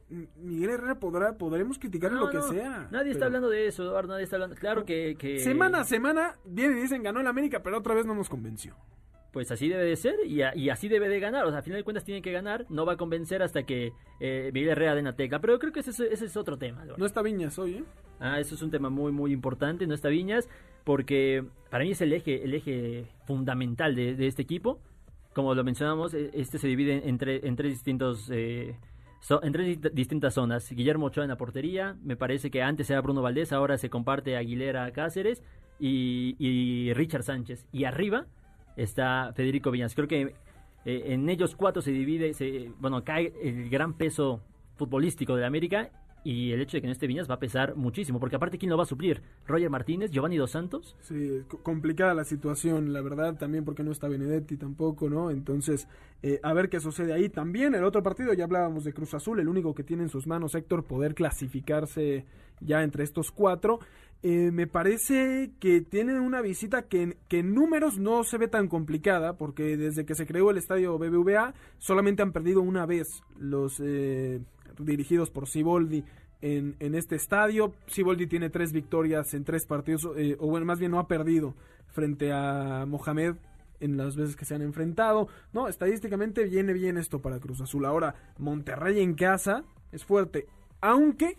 [0.10, 2.88] Miguel Herrera podrá, podremos criticarle No, lo que no, sea.
[2.91, 4.10] Nadie está hablando de eso, Eduardo.
[4.13, 4.56] Nadie está hablando.
[4.56, 5.15] Claro que.
[5.20, 8.30] que- Semana a semana vienen y dicen ganó el América, pero otra vez no nos
[8.30, 8.76] convenció.
[9.34, 11.46] Pues así debe de ser y, a- y así debe de ganar.
[11.46, 12.65] O sea, a final de cuentas tiene que ganar.
[12.70, 15.13] No va a convencer hasta que eh, Miguel Herrera den la.
[15.15, 16.84] Pero yo creo que ese, es- ese es otro tema.
[16.84, 16.98] Eduardo.
[16.98, 17.84] No está Viñas hoy, ¿eh?
[18.20, 19.86] Ah, eso es un tema muy, muy importante.
[19.86, 20.48] No está Viñas.
[20.86, 24.80] Porque para mí es el eje, el eje fundamental de, de este equipo.
[25.34, 28.30] Como lo mencionamos, e- este se divide en, tre- en tres distintos.
[28.32, 28.76] eh,
[29.19, 30.69] so- en tres dist- distintas zonas.
[30.71, 31.95] Guillermo Ochoa en la portería.
[32.03, 35.43] Me parece que antes era Bruno Valdés, ahora se comparte Aguilera Cáceres
[35.80, 37.65] y, y Richard Sánchez.
[37.71, 38.25] Y arriba
[38.75, 39.95] está Federico Viñas.
[39.95, 40.34] Creo que
[40.86, 44.41] eh, en ellos cuatro se divide, se, bueno, cae el gran peso
[44.75, 45.89] futbolístico de la América
[46.23, 48.69] y el hecho de que no esté Viñas va a pesar muchísimo, porque aparte, ¿quién
[48.69, 49.21] lo va a suplir?
[49.45, 50.12] ¿Roger Martínez?
[50.12, 50.95] ¿Giovanni Dos Santos?
[51.01, 55.32] Sí, complicada la situación, la verdad, también porque no está Benedetti tampoco, ¿no?
[55.32, 55.88] Entonces,
[56.23, 57.30] eh, a ver qué sucede ahí.
[57.30, 60.27] También el otro partido, ya hablábamos de Cruz Azul, el único que tiene en sus
[60.27, 62.25] manos Héctor poder clasificarse
[62.60, 63.80] ya entre estos cuatro.
[64.23, 68.67] Eh, me parece que tiene una visita que, que, en números no se ve tan
[68.67, 73.80] complicada, porque desde que se creó el estadio BBVA solamente han perdido una vez los
[73.80, 74.41] eh,
[74.79, 76.03] dirigidos por Siboldi
[76.41, 77.73] en, en, este estadio.
[77.87, 81.55] Siboldi tiene tres victorias en tres partidos, eh, o bueno, más bien no ha perdido
[81.87, 83.35] frente a Mohamed
[83.79, 85.27] en las veces que se han enfrentado.
[85.53, 87.85] No, estadísticamente viene bien esto para Cruz Azul.
[87.85, 90.47] Ahora, Monterrey en casa es fuerte,
[90.81, 91.37] aunque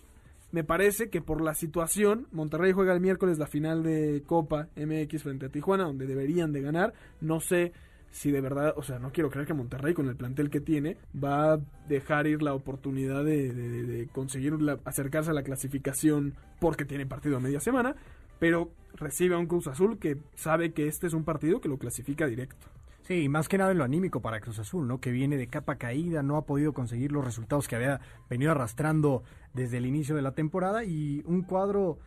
[0.51, 5.23] me parece que por la situación, Monterrey juega el miércoles la final de Copa MX
[5.23, 6.95] frente a Tijuana, donde deberían de ganar.
[7.21, 7.73] No sé
[8.11, 10.97] si de verdad, o sea, no quiero creer que Monterrey con el plantel que tiene
[11.23, 17.37] va a dejar ir la oportunidad de, conseguir acercarse a la clasificación porque tiene partido
[17.37, 17.95] a media semana,
[18.39, 21.79] pero recibe a un Cruz Azul que sabe que este es un partido que lo
[21.79, 22.67] clasifica directo.
[23.03, 25.01] Sí, más que nada en lo anímico para Cruz Azul, ¿no?
[25.01, 29.23] Que viene de capa caída, no ha podido conseguir los resultados que había venido arrastrando
[29.55, 31.99] desde el inicio de la temporada y un cuadro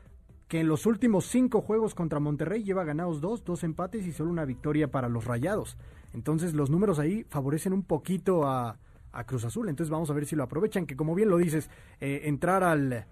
[0.51, 4.31] que en los últimos cinco juegos contra Monterrey lleva ganados dos, dos empates y solo
[4.31, 5.77] una victoria para los Rayados.
[6.13, 8.77] Entonces los números ahí favorecen un poquito a,
[9.25, 9.69] Cruz Azul.
[9.69, 11.69] Entonces vamos a ver si lo aprovechan, que como bien lo dices,
[12.01, 13.05] eh, entrar al,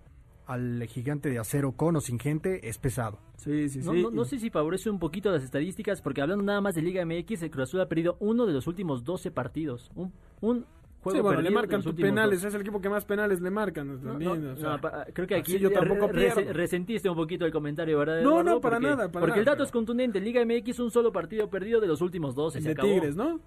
[0.48, 3.20] al gigante de acero con o sin gente es pesado.
[3.38, 4.06] Sí, sí, sí.
[4.12, 7.44] No, sé si favorece un poquito las estadísticas, porque hablando nada más de Liga MX,
[7.44, 9.92] el Cruz Azul ha perdido uno de los últimos 12 partidos.
[9.96, 10.66] Un, un
[11.06, 14.56] sí, bueno, le marcan penales, es el equipo que más penales le marcan también.
[15.14, 18.22] creo que aquí yo tampoco resentiste un poquito el comentario, ¿verdad?
[18.22, 19.12] No, no, para nada.
[19.12, 20.20] porque el dato es contundente.
[20.20, 22.62] Liga MX, un solo partido perdido de los últimos 12.
[22.62, 23.40] de Tigres, ¿no?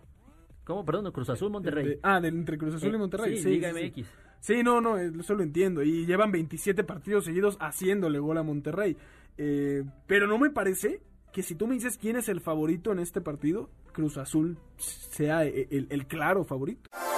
[0.65, 0.85] ¿Cómo?
[0.85, 1.99] Perdón, Cruz Azul Monterrey.
[2.03, 3.37] ah, de, entre Cruz Azul y eh, Monterrey.
[3.37, 4.07] Sí, Liga MX.
[4.41, 5.83] Sí, no, no, eh, eso lo entiendo.
[5.83, 8.97] Y llevan 27 partidos seguidos haciéndole gol a Monterrey.
[9.38, 11.01] Eh, pero no me parece
[11.33, 15.45] que si tú me dices quién es el favorito en este partido, Cruz Azul sea
[15.45, 16.91] el claro favorito.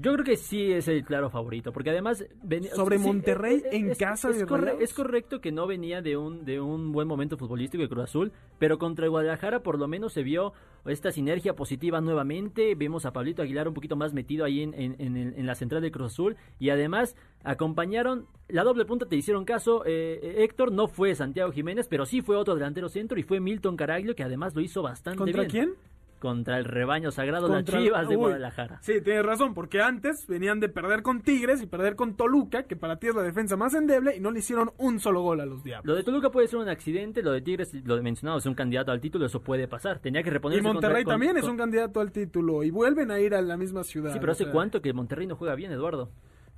[0.00, 2.24] Yo creo que sí es el claro favorito, porque además...
[2.72, 6.92] Sobre Monterrey en casa es, de es correcto que no venía de un, de un
[6.92, 10.52] buen momento futbolístico de Cruz Azul, pero contra Guadalajara por lo menos se vio
[10.86, 12.76] esta sinergia positiva nuevamente.
[12.76, 16.12] Vemos a Pablito Aguilar un poquito más metido ahí en, en, la central de Cruz
[16.12, 21.16] Azul y además acompañaron la doble punta, te hicieron caso, eh, eh, Héctor, no fue
[21.16, 24.60] Santiago Jiménez, pero sí fue otro delantero centro y fue Milton Caraglio que además lo
[24.60, 25.36] hizo bastante bien.
[25.36, 25.74] ¿Contra quién?
[26.18, 28.78] Contra el rebaño sagrado de Chivas de Guadalajara.
[28.82, 32.76] Sí, tienes razón, porque antes venían de perder con Tigres y perder con Toluca, que
[32.76, 35.46] para ti es la defensa más endeble, y no le hicieron un solo gol a
[35.46, 35.86] los Diablos.
[35.86, 38.92] Lo de Toluca puede ser un accidente, lo de Tigres, lo mencionado, es un candidato
[38.92, 39.98] al título, eso puede pasar.
[39.98, 40.60] Tenía que reponerse.
[40.60, 43.84] Y Monterrey también es un candidato al título, y vuelven a ir a la misma
[43.84, 44.12] ciudad.
[44.12, 46.10] Sí, pero ¿hace cuánto que Monterrey no juega bien, Eduardo?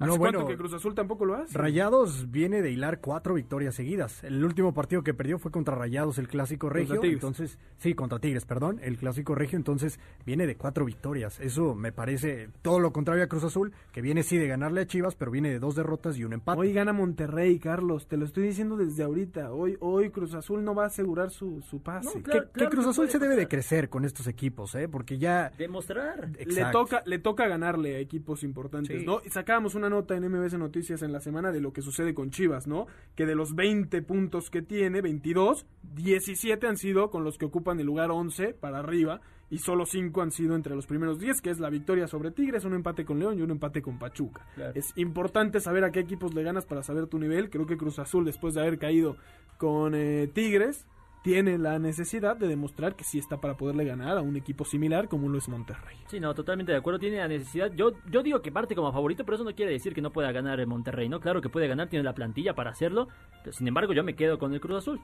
[0.07, 1.57] No, bueno, que Cruz Azul tampoco lo hace?
[1.57, 4.25] Rayados viene de hilar cuatro victorias seguidas.
[4.25, 7.03] El último partido que perdió fue contra Rayados, el clásico regio.
[7.03, 9.57] Entonces, sí, contra Tigres, perdón, el clásico regio.
[9.59, 11.39] Entonces, viene de cuatro victorias.
[11.41, 14.87] Eso me parece todo lo contrario a Cruz Azul, que viene sí de ganarle a
[14.87, 16.59] Chivas, pero viene de dos derrotas y un empate.
[16.59, 18.07] Hoy gana Monterrey, Carlos.
[18.07, 19.53] Te lo estoy diciendo desde ahorita.
[19.53, 22.23] Hoy, hoy Cruz Azul no va a asegurar su, su pase.
[22.23, 24.89] que, Cruz Azul se debe de crecer con estos equipos, ¿eh?
[24.89, 25.53] Porque ya.
[25.59, 26.31] Demostrar.
[26.39, 29.21] Le toca, le toca ganarle a equipos importantes, ¿no?
[29.25, 32.31] Y sacábamos una nota en MBS noticias en la semana de lo que sucede con
[32.31, 32.87] Chivas, ¿no?
[33.15, 37.79] Que de los 20 puntos que tiene, 22, 17 han sido con los que ocupan
[37.79, 41.51] el lugar 11 para arriba y solo 5 han sido entre los primeros 10, que
[41.51, 44.47] es la victoria sobre Tigres, un empate con León y un empate con Pachuca.
[44.75, 47.51] Es importante saber a qué equipos le ganas para saber tu nivel.
[47.51, 49.17] Creo que Cruz Azul, después de haber caído
[49.59, 50.87] con eh, Tigres,
[51.23, 55.09] tiene la necesidad de demostrar que sí está para poderle ganar a un equipo similar
[55.09, 55.99] como lo es Monterrey.
[56.07, 57.71] Sí, no, totalmente de acuerdo, tiene la necesidad.
[57.73, 60.33] Yo, yo digo que parte como favorito, pero eso no quiere decir que no pueda
[60.33, 61.21] ganar el Monterrey, ¿no?
[61.21, 63.09] Claro que puede ganar, tiene la plantilla para hacerlo,
[63.45, 65.01] pero sin embargo yo me quedo con el Cruz Azul.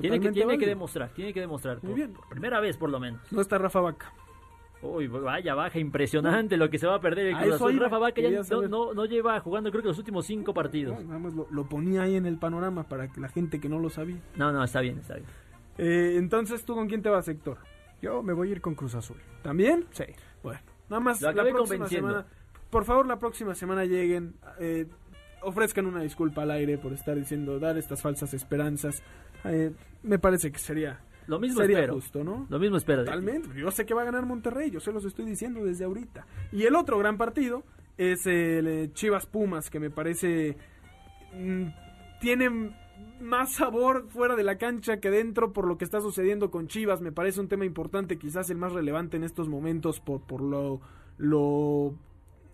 [0.00, 1.82] tiene que, tiene que demostrar, tiene que demostrar.
[1.82, 2.12] Muy bien.
[2.12, 3.20] por primera vez por lo menos.
[3.30, 4.12] No está Rafa Vaca.
[4.82, 7.78] Uy, vaya baja impresionante lo que se va a perder el Cruz Azul.
[7.78, 11.02] Rafa Vaca ya no, no, lleva jugando creo que los últimos cinco partidos.
[11.04, 13.90] nada más lo, ponía ahí en el panorama para que la gente que no lo
[13.90, 14.18] sabía.
[14.34, 15.26] No, no, está bien, está bien.
[15.78, 17.58] Eh, entonces, ¿tú con quién te vas, Héctor?
[18.02, 19.18] Yo me voy a ir con Cruz Azul.
[19.42, 19.86] ¿También?
[19.92, 20.04] Sí.
[20.42, 22.26] Bueno, nada más la próxima semana.
[22.68, 24.34] Por favor, la próxima semana lleguen.
[24.58, 24.86] Eh,
[25.42, 29.02] ofrezcan una disculpa al aire por estar diciendo, dar estas falsas esperanzas.
[29.44, 31.94] Eh, me parece que sería Lo mismo sería espero.
[31.94, 32.46] justo, ¿no?
[32.48, 33.04] Lo mismo espero.
[33.04, 33.48] Totalmente.
[33.58, 36.26] Yo sé que va a ganar Monterrey, yo se los estoy diciendo desde ahorita.
[36.52, 37.64] Y el otro gran partido
[37.96, 40.56] es el eh, Chivas Pumas, que me parece
[41.34, 41.66] mm,
[42.20, 42.74] tiene
[43.20, 47.00] más sabor fuera de la cancha que dentro por lo que está sucediendo con Chivas.
[47.00, 50.80] Me parece un tema importante, quizás el más relevante en estos momentos por, por lo,
[51.18, 51.94] lo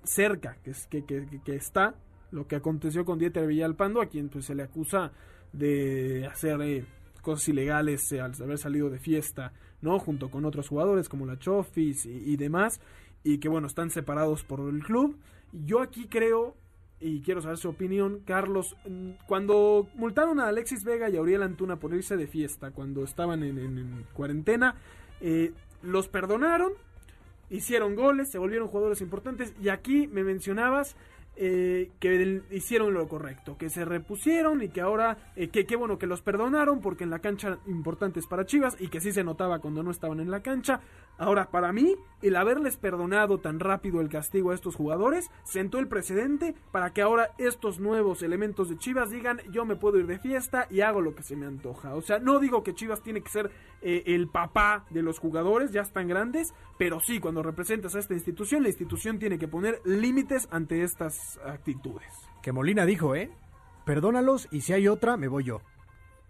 [0.04, 1.94] cerca que, es, que, que, que está
[2.30, 5.12] lo que aconteció con Dieter Villalpando, a quien pues se le acusa
[5.52, 6.84] de hacer eh,
[7.22, 9.98] cosas ilegales eh, al haber salido de fiesta, ¿no?
[9.98, 12.80] Junto con otros jugadores como la Chofis y, demás,
[13.22, 15.16] y que bueno, están separados por el club.
[15.52, 16.56] Yo aquí creo,
[17.00, 21.76] y quiero saber su opinión, Carlos, mm, cuando multaron a Alexis Vega y a Antuna
[21.76, 24.74] por irse de fiesta, cuando estaban en cuarentena,
[25.20, 25.52] eh,
[25.82, 26.72] los perdonaron,
[27.50, 30.96] hicieron goles, se volvieron jugadores importantes, y aquí me mencionabas
[31.40, 35.96] eh, que hicieron lo correcto, que se repusieron y que ahora, eh, que qué bueno
[35.96, 39.60] que los perdonaron porque en la cancha importantes para Chivas y que sí se notaba
[39.60, 40.80] cuando no estaban en la cancha.
[41.16, 45.88] Ahora, para mí, el haberles perdonado tan rápido el castigo a estos jugadores sentó el
[45.88, 50.18] precedente para que ahora estos nuevos elementos de Chivas digan yo me puedo ir de
[50.18, 51.94] fiesta y hago lo que se me antoja.
[51.94, 55.70] O sea, no digo que Chivas tiene que ser eh, el papá de los jugadores,
[55.70, 59.80] ya están grandes, pero sí, cuando representas a esta institución, la institución tiene que poner
[59.84, 62.08] límites ante estas actitudes.
[62.42, 63.30] Que Molina dijo, ¿eh?
[63.84, 65.60] Perdónalos y si hay otra, me voy yo.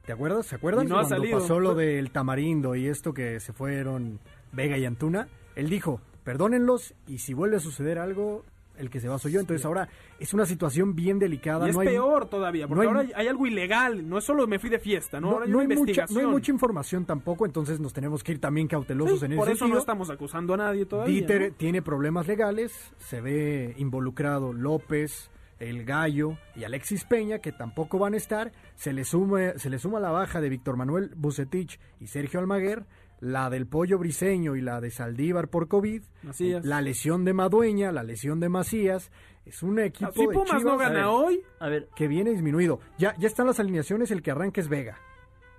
[0.05, 0.47] ¿Te acuerdas?
[0.47, 0.87] ¿Se acuerdan?
[0.87, 1.39] Y no ha Cuando salido.
[1.41, 4.21] pasó lo del tamarindo y esto que se fueron
[4.53, 8.45] Vega y Antuna, él dijo, perdónenlos y si vuelve a suceder algo,
[8.79, 9.41] el que se va soy yo.
[9.41, 9.89] Entonces ahora
[10.19, 11.67] es una situación bien delicada.
[11.67, 14.25] Y es no hay, peor todavía, porque no hay- ahora hay, algo ilegal, no es
[14.25, 15.29] solo me fui de fiesta, ¿no?
[15.29, 18.23] no, Ahora hay no una hay mucha, no hay mucha información tampoco, entonces nos tenemos
[18.23, 19.75] que ir también cautelosos Sí, en ese por eso sentido.
[19.75, 21.13] no estamos acusando a nadie todavía.
[21.15, 27.99] Dieter tiene problemas legales, se ve involucrado López, el Gallo y Alexis Peña, que tampoco
[27.99, 28.53] van a estar.
[28.77, 32.85] Se le suma, se le suma la baja de Víctor Manuel Bucetich y Sergio Almaguer,
[33.21, 36.65] la del Pollo Briseño y la de Saldívar por COVID, Macías.
[36.65, 39.11] la lesión de Madueña, la lesión de Macías.
[39.45, 42.81] Es un equipo Si de Pumas Chivas no gana hoy, A ver, que viene disminuido.
[42.99, 44.99] Ya, ya están las alineaciones, el que arranca es Vega.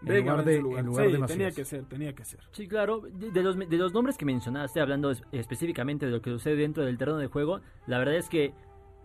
[0.01, 0.79] En Vega lugar en de, lugar.
[0.79, 1.37] en lugar Sí, de Macías.
[1.37, 2.39] tenía que ser, tenía que ser.
[2.51, 3.01] Sí, claro.
[3.01, 6.55] De, de los, de los nombres que mencionaste, hablando es- específicamente de lo que sucede
[6.55, 8.53] dentro del terreno de juego, la verdad es que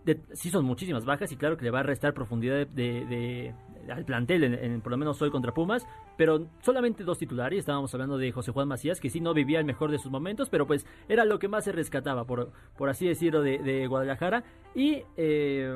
[0.05, 3.05] de- sí son muchísimas bajas y claro que le va a restar profundidad de, de-
[3.07, 3.55] de-
[3.89, 5.85] al plantel, en, por lo menos hoy contra Pumas,
[6.17, 7.59] pero solamente dos titulares.
[7.59, 10.49] Estábamos hablando de José Juan Macías, que sí no vivía el mejor de sus momentos,
[10.49, 14.43] pero pues era lo que más se rescataba, por, por así decirlo, de, de Guadalajara.
[14.73, 15.75] Y eh,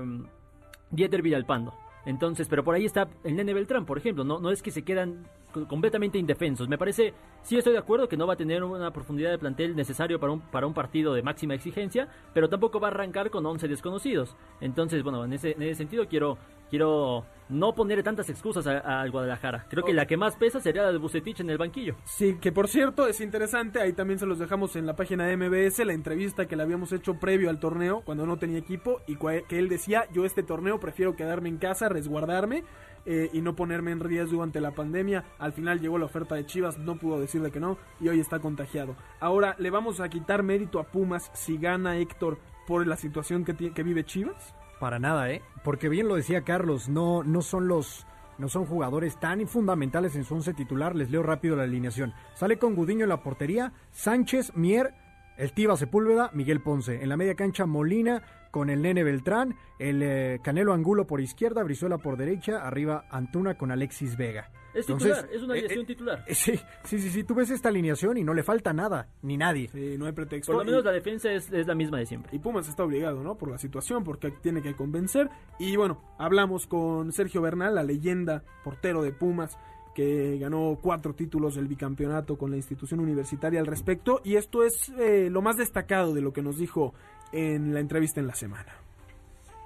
[0.91, 1.73] Dieter Villalpando.
[2.05, 4.23] Entonces, pero por ahí está el Nene Beltrán, por ejemplo.
[4.23, 6.67] No, no es que se quedan co- completamente indefensos.
[6.67, 9.75] Me parece, sí estoy de acuerdo que no va a tener una profundidad de plantel
[9.75, 13.45] necesario para un, para un partido de máxima exigencia, pero tampoco va a arrancar con
[13.45, 14.35] 11 desconocidos.
[14.61, 16.37] Entonces, bueno, en ese, en ese sentido quiero,
[16.69, 19.65] quiero no poner tantas excusas al Guadalajara.
[19.69, 21.95] Creo que la que más pesa sería la de Bucetich en el banquillo.
[22.03, 25.35] Sí, que por cierto es interesante, ahí también se los dejamos en la página de
[25.35, 29.17] MBS, la entrevista que le habíamos hecho previo al torneo, cuando no tenía equipo, y
[29.17, 32.63] que él decía, yo este torneo prefiero quedarme en casa, resguardarme
[33.05, 35.25] eh, y no ponerme en riesgo ante la pandemia.
[35.39, 38.39] Al final llegó la oferta de Chivas, no pudo decirle que no, y hoy está
[38.39, 38.95] contagiado.
[39.19, 43.55] Ahora, ¿le vamos a quitar mérito a Pumas si gana Héctor por la situación que,
[43.55, 44.55] que vive Chivas?
[44.79, 45.41] Para nada, ¿eh?
[45.63, 48.05] Porque bien lo decía Carlos, no, no son los
[48.37, 50.95] no son jugadores tan fundamentales en su once titular.
[50.95, 52.13] Les leo rápido la alineación.
[52.35, 54.93] Sale con Gudiño en la portería, Sánchez, Mier,
[55.37, 57.03] el Tiva Sepúlveda, Miguel Ponce.
[57.03, 61.63] En la media cancha, Molina con el Nene Beltrán, el eh, Canelo Angulo por izquierda,
[61.63, 64.49] Brizuela por derecha, arriba Antuna con Alexis Vega.
[64.79, 66.23] Es Entonces, titular, es una eh, alineación eh, titular.
[66.27, 69.37] eh, sí, sí, sí, sí, tú ves esta alineación y no le falta nada, ni
[69.37, 69.67] nadie.
[69.69, 70.51] Sí, no hay pretexto.
[70.53, 72.35] Por lo Y- menos la defensa es, es la misma de siempre.
[72.35, 73.35] Y Pumas está obligado, ¿no?
[73.35, 75.29] Por la situación, porque tiene que convencer.
[75.59, 79.57] Y bueno, hablamos con Sergio Bernal, la leyenda portero de Pumas,
[79.95, 84.21] que ganó cuatro títulos del bicampeonato con la institución universitaria al respecto.
[84.23, 86.93] Y esto es eh, lo más destacado de lo que nos dijo
[87.31, 88.73] en la entrevista en la semana.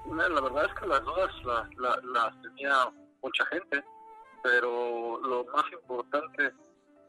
[0.09, 2.73] La verdad es que las dudas las, las, las tenía
[3.21, 3.83] mucha gente,
[4.43, 6.51] pero lo más importante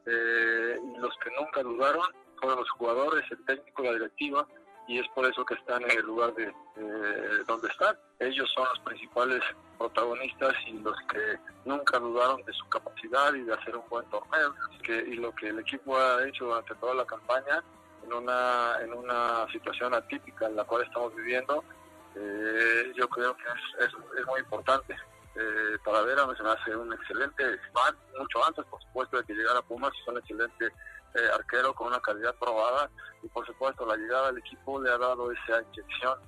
[0.07, 2.07] eh, y los que nunca dudaron
[2.41, 4.47] fueron los jugadores, el técnico, la directiva,
[4.87, 7.97] y es por eso que están en el lugar de eh, donde están.
[8.19, 9.41] Ellos son los principales
[9.79, 14.55] protagonistas y los que nunca dudaron de su capacidad y de hacer un buen torneo.
[14.89, 17.65] Y lo que el equipo ha hecho durante toda la campaña,
[18.05, 21.65] en una, en una situación atípica en la cual estamos viviendo,
[22.15, 23.45] eh, yo creo que
[23.85, 24.95] es, es muy importante.
[25.37, 27.59] Eh, Talavera me hace un excelente
[28.19, 32.01] mucho antes, por supuesto, de que llegara Pumas, es un excelente eh, arquero con una
[32.01, 32.89] calidad probada
[33.23, 36.19] y, por supuesto, la llegada del equipo le ha dado esa inyección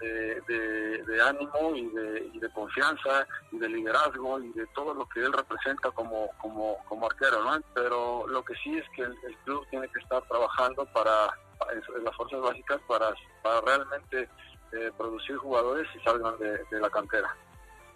[0.00, 5.20] de, ánimo y de, y de, confianza y de liderazgo y de todo lo que
[5.20, 7.58] él representa como, como, como arquero, ¿no?
[7.74, 11.28] Pero lo que sí es que el, club tiene que estar trabajando para,
[11.72, 14.28] en las fuerzas básicas para, para realmente
[14.72, 17.34] eh, producir jugadores y salgan de, la cantera.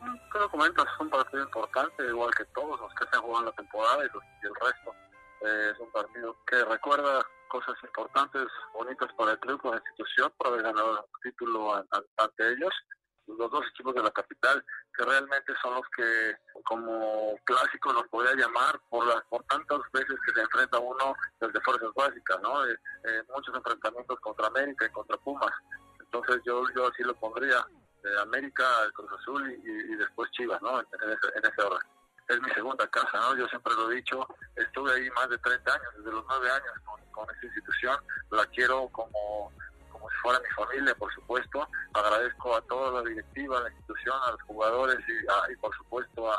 [0.00, 4.46] Es un partido importante, igual que todos los que se han jugado la temporada y,
[4.46, 4.94] el resto.
[5.40, 10.32] Eh, es un partido que recuerda cosas importantes, bonitas para el club, para la institución,
[10.36, 12.72] por haber ganado el título ante ellos.
[13.26, 14.64] Los dos equipos de la capital,
[14.96, 20.16] que realmente son los que, como clásico, los podría llamar por las por tantas veces
[20.24, 22.66] que se enfrenta uno desde fuerzas básicas, ¿no?
[22.66, 25.52] Eh, eh, muchos enfrentamientos contra América y contra Pumas.
[26.00, 27.66] Entonces yo, yo así lo pondría,
[28.02, 30.80] de América, el Cruz Azul y, después Chivas, ¿no?
[30.80, 31.80] En, en ese orden
[32.28, 33.36] es mi segunda casa, ¿no?
[33.36, 36.72] Yo siempre lo he dicho, estuve ahí más de 30 años, desde los 9 años
[36.84, 37.96] con, con esta institución,
[38.30, 39.50] la quiero como,
[39.90, 44.16] como si fuera mi familia, por supuesto, agradezco a toda la directiva, a la institución,
[44.26, 46.36] a los jugadores y, y por supuesto a,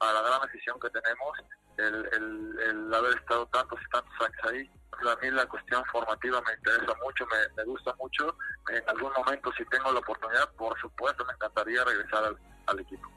[0.00, 1.38] a, la gran afición que tenemos,
[1.76, 4.70] el, el, haber estado tantos y tantos años ahí.
[5.08, 8.36] A mí la cuestión formativa me interesa mucho, me, me gusta mucho.
[8.68, 12.36] En algún momento, si tengo la oportunidad, por supuesto, me encantaría regresar al,
[12.66, 13.08] al equipo.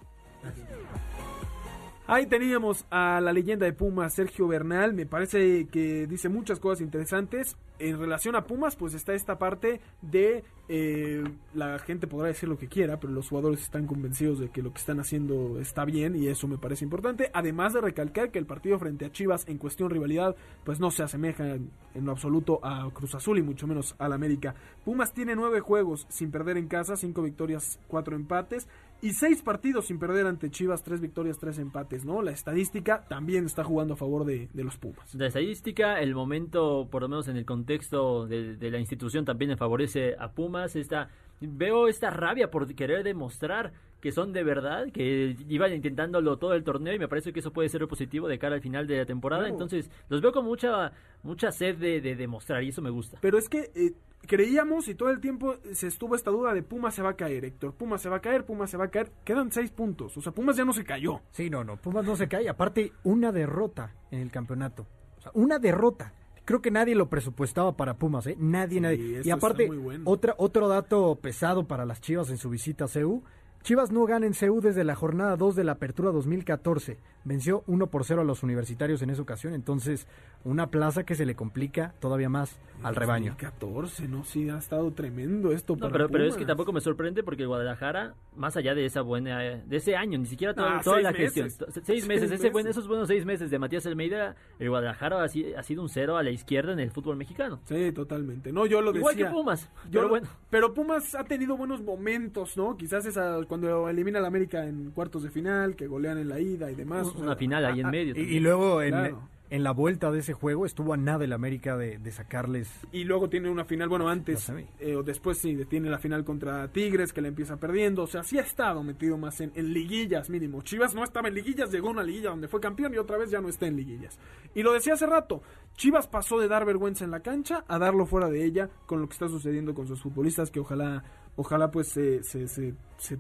[2.06, 4.94] Ahí teníamos a la leyenda de Pumas, Sergio Bernal.
[4.94, 7.58] Me parece que dice muchas cosas interesantes.
[7.84, 11.22] En relación a Pumas, pues está esta parte de eh,
[11.54, 14.72] la gente podrá decir lo que quiera, pero los jugadores están convencidos de que lo
[14.72, 17.30] que están haciendo está bien y eso me parece importante.
[17.34, 21.04] Además de recalcar que el partido frente a Chivas en cuestión rivalidad, pues no se
[21.04, 24.56] asemeja en, lo absoluto a Cruz Azul y mucho menos al América.
[24.86, 28.66] Pumas tiene nueve juegos sin perder en casa, cinco victorias, cuatro empates
[29.04, 32.22] y seis partidos sin perder ante Chivas, tres victorias, tres empates, ¿no?
[32.22, 35.14] La estadística también está jugando a favor de, los Pumas.
[35.14, 39.58] La estadística, el momento, por lo menos en el contexto de, la institución, también le
[39.58, 40.78] favorece a Pumas.
[40.78, 41.10] Esta,
[41.42, 46.64] veo esta rabia por querer demostrar que son de verdad, que iban intentándolo todo el
[46.64, 49.06] torneo y me parece que eso puede ser positivo de cara al final de la
[49.06, 49.50] temporada.
[49.50, 53.18] Entonces, los veo con mucha mucha sed de, demostrar y eso me gusta.
[53.22, 53.94] Pero es que eh,
[54.28, 57.46] creíamos y todo el tiempo se estuvo esta duda de Pumas se va a caer,
[57.46, 57.74] Héctor.
[57.74, 59.12] Pumas se va a caer, Pumas se va a caer.
[59.24, 60.16] Quedan seis puntos.
[60.18, 61.22] O sea, Pumas ya no se cayó.
[61.32, 61.78] Sí, no, no.
[61.78, 62.50] Pumas no se cae.
[62.50, 64.88] Aparte, una derrota en el campeonato.
[65.18, 66.14] O sea, una derrota.
[66.46, 68.36] Creo que nadie lo presupuestaba para Pumas, ¿eh?
[68.38, 69.22] Nadie, nadie.
[69.24, 69.70] Y aparte,
[70.04, 73.24] otra, otro dato pesado para las Chivas en su visita a CEU
[73.64, 76.98] Chivas no gana en CEU desde la jornada 2 de la Apertura 2014.
[77.24, 80.06] Venció 1 por 0 a los universitarios en esa ocasión, entonces
[80.44, 83.32] una plaza que se le complica todavía más al rebaño.
[83.40, 87.24] 2014, no, sí, ha estado tremendo esto no, pero, pero, es que tampoco me sorprende
[87.24, 91.14] porque Guadalajara, más allá de esa buena, de ese año, ni siquiera toda, ah, la
[91.14, 91.48] gestión,
[91.86, 95.30] seis meses, ese esos buenos seis meses de Matías Almeida, el Guadalajara ha,
[95.64, 97.62] sido un cero a la izquierda en el fútbol mexicano.
[97.64, 98.52] Sí, totalmente.
[98.52, 100.28] No, yo lo Igual que Pumas, pero bueno.
[100.50, 102.76] Pero Pumas ha tenido buenos momentos, ¿no?
[102.76, 106.72] Quizás esa cuando elimina al América en cuartos de final, que golean en la ida
[106.72, 107.14] y demás.
[107.14, 108.16] Una final ahí en medio.
[108.16, 109.16] Y, luego en,
[109.54, 112.72] en la vuelta de ese juego estuvo a nada el América de, sacarles.
[112.92, 116.68] Y luego tiene una final, bueno, antes eh, o después sí, tiene la final contra
[116.70, 118.02] Tigres que le empieza perdiendo.
[118.02, 120.64] O sea, sí ha estado metido más en, liguillas mínimo.
[120.64, 123.30] Chivas no estaba en liguillas, llegó a una liguilla donde fue campeón y otra vez
[123.30, 124.18] ya no está en liguillas.
[124.56, 125.44] Y lo decía hace rato,
[125.76, 129.08] Chivas pasó de dar vergüenza en la cancha a darlo fuera de ella con lo
[129.08, 131.04] que está sucediendo con sus futbolistas que ojalá
[131.36, 132.74] ojalá pues se, se, se,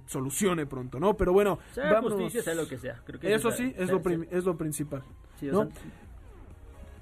[0.05, 1.15] solucione pronto, ¿no?
[1.15, 3.01] Pero bueno, sea justicia, sea lo que sea.
[3.21, 5.03] eso sí, es, lo, es lo principal.
[5.39, 5.69] Sí, ¿no?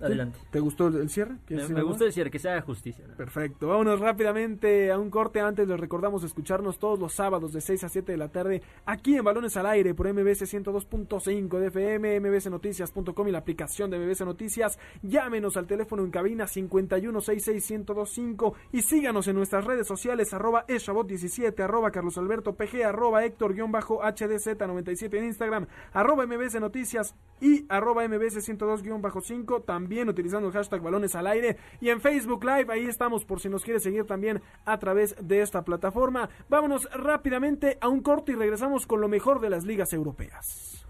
[0.01, 0.39] Adelante.
[0.49, 1.35] ¿Te gustó el cierre?
[1.49, 3.05] Me, gustó el cierre, que sea justicia.
[3.17, 3.67] Perfecto.
[3.67, 5.39] Vámonos rápidamente a un corte.
[5.39, 9.15] Antes les recordamos escucharnos todos los sábados de 6 a 7 de la tarde aquí
[9.15, 14.21] en Balones al Aire por MBS 102.5 de FM, mbsnoticias.com y la aplicación de MBS
[14.21, 14.79] Noticias.
[15.01, 21.91] Llámenos al teléfono en cabina 5166125 y síganos en nuestras redes sociales arroba eshabot17, arroba
[21.91, 30.07] Carlos Alberto PG, arroba Héctor-HDZ97 en Instagram, arroba MBS Noticias y arroba MBS 102-5 también
[30.07, 33.65] utilizando el hashtag balones al aire y en Facebook Live, ahí estamos por si nos
[33.65, 36.29] quiere seguir también a través de esta plataforma.
[36.47, 40.87] Vámonos rápidamente a un corte y regresamos con lo mejor de las ligas europeas.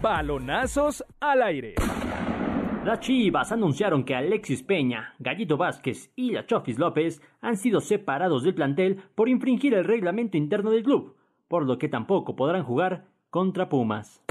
[0.00, 1.74] Balonazos al aire.
[2.84, 8.44] Las Chivas anunciaron que Alexis Peña, Gallito Vázquez y la Chofis López han sido separados
[8.44, 11.16] del plantel por infringir el reglamento interno del club,
[11.48, 14.22] por lo que tampoco podrán jugar contra Pumas.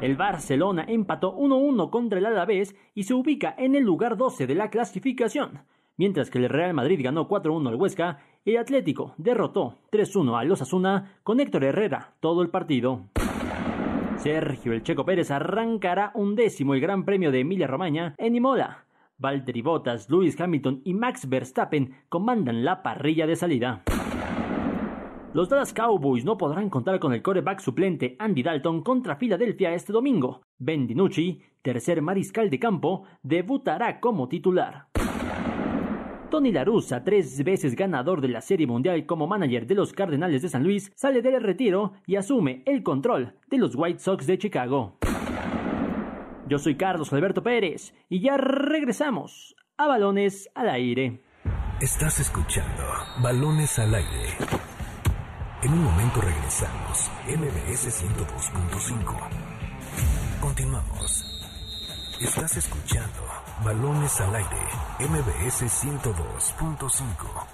[0.00, 4.54] El Barcelona empató 1-1 contra el Alavés y se ubica en el lugar 12 de
[4.54, 5.64] la clasificación,
[5.96, 11.16] mientras que el Real Madrid ganó 4-1 al Huesca, el Atlético derrotó 3-1 al Osasuna
[11.24, 13.06] con Héctor Herrera todo el partido.
[14.18, 18.84] Sergio El Checo Pérez arrancará un décimo el Gran Premio de Emilia Romagna en Imola,
[19.18, 23.82] Valtteri Bottas, Lewis Hamilton y Max Verstappen comandan la parrilla de salida.
[25.38, 29.92] Los Dallas Cowboys no podrán contar con el coreback suplente Andy Dalton contra Filadelfia este
[29.92, 30.42] domingo.
[30.58, 34.88] Ben DiNucci, tercer mariscal de campo, debutará como titular.
[36.28, 40.42] Tony La Russa, tres veces ganador de la Serie Mundial como manager de los Cardenales
[40.42, 44.38] de San Luis, sale del retiro y asume el control de los White Sox de
[44.38, 44.98] Chicago.
[46.48, 51.22] Yo soy Carlos Alberto Pérez y ya regresamos a Balones al Aire.
[51.80, 52.82] Estás escuchando
[53.22, 54.67] Balones al Aire.
[55.60, 57.10] En un momento regresamos.
[57.26, 59.28] MBS 102.5.
[60.40, 61.24] Continuamos.
[62.20, 63.26] Estás escuchando
[63.64, 64.68] Balones al Aire.
[65.00, 67.46] MBS 102.5.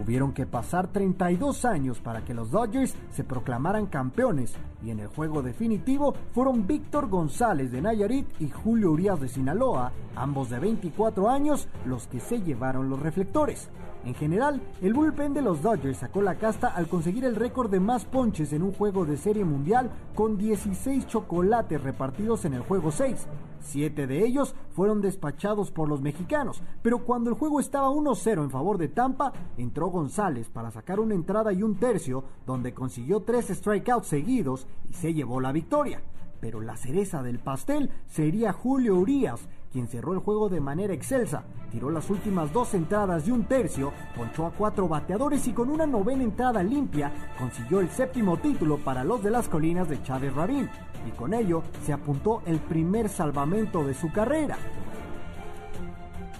[0.00, 5.08] Tuvieron que pasar 32 años para que los Dodgers se proclamaran campeones y en el
[5.08, 11.28] juego definitivo fueron Víctor González de Nayarit y Julio Urias de Sinaloa, ambos de 24
[11.28, 13.68] años, los que se llevaron los reflectores.
[14.02, 17.80] En general, el bullpen de los Dodgers sacó la casta al conseguir el récord de
[17.80, 22.92] más ponches en un juego de serie mundial con 16 chocolates repartidos en el juego
[22.92, 23.26] 6.
[23.60, 28.50] Siete de ellos fueron despachados por los mexicanos, pero cuando el juego estaba 1-0 en
[28.50, 33.48] favor de Tampa, entró González para sacar una entrada y un tercio, donde consiguió tres
[33.48, 36.00] strikeouts seguidos y se llevó la victoria.
[36.40, 39.40] Pero la cereza del pastel sería Julio Urias,
[39.72, 41.44] quien cerró el juego de manera excelsa.
[41.70, 45.86] Tiró las últimas dos entradas de un tercio, ponchó a cuatro bateadores y con una
[45.86, 50.68] novena entrada limpia consiguió el séptimo título para los de las colinas de Chávez Rabín.
[51.06, 54.58] Y con ello se apuntó el primer salvamento de su carrera.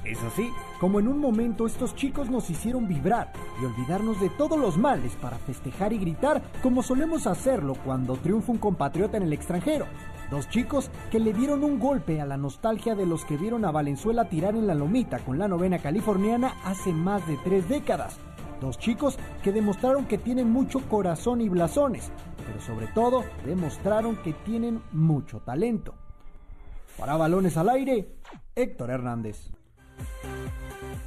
[0.05, 4.59] Es así, como en un momento estos chicos nos hicieron vibrar y olvidarnos de todos
[4.59, 9.33] los males para festejar y gritar como solemos hacerlo cuando triunfa un compatriota en el
[9.35, 9.87] extranjero.
[10.31, 13.73] Dos chicos que le dieron un golpe a la nostalgia de los que vieron a
[13.73, 18.19] Valenzuela tirar en la lomita con la novena californiana hace más de tres décadas.
[18.61, 22.11] Dos chicos que demostraron que tienen mucho corazón y blasones,
[22.47, 25.95] pero sobre todo demostraron que tienen mucho talento.
[26.97, 28.17] Para balones al aire,
[28.55, 29.60] Héctor Hernández.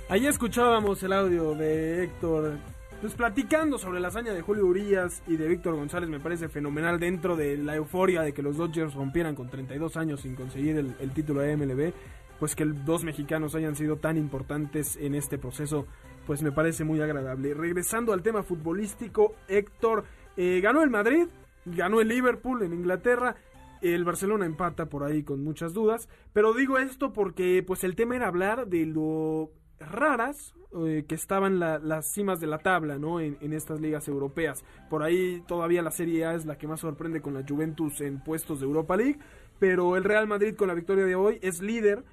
[0.09, 2.57] Ahí escuchábamos el audio de Héctor
[3.03, 7.01] pues platicando sobre la hazaña de Julio Urias y de Víctor González me parece fenomenal
[7.01, 11.11] dentro de la euforia de que los Dodgers rompieran con 32 años sin conseguir el,
[11.11, 11.91] título de MLB,
[12.39, 15.85] pues que dos mexicanos hayan sido tan importantes en este proceso,
[16.25, 17.53] pues me parece muy agradable.
[17.53, 20.05] Regresando al tema futbolístico, Héctor
[20.37, 21.27] eh, ganó el Madrid,
[21.65, 23.35] ganó el Liverpool en Inglaterra,
[23.83, 28.15] el Barcelona empata por ahí con muchas dudas, pero digo esto porque pues el tema
[28.15, 30.53] era hablar de lo raras
[30.85, 33.19] eh, que estaban las cimas de la tabla ¿no?
[33.19, 34.63] En, en, estas ligas europeas.
[34.89, 38.23] Por ahí todavía la Serie A es la que más sorprende con la Juventus en
[38.23, 39.19] puestos de Europa League,
[39.59, 42.03] pero el Real Madrid con la victoria de hoy es líder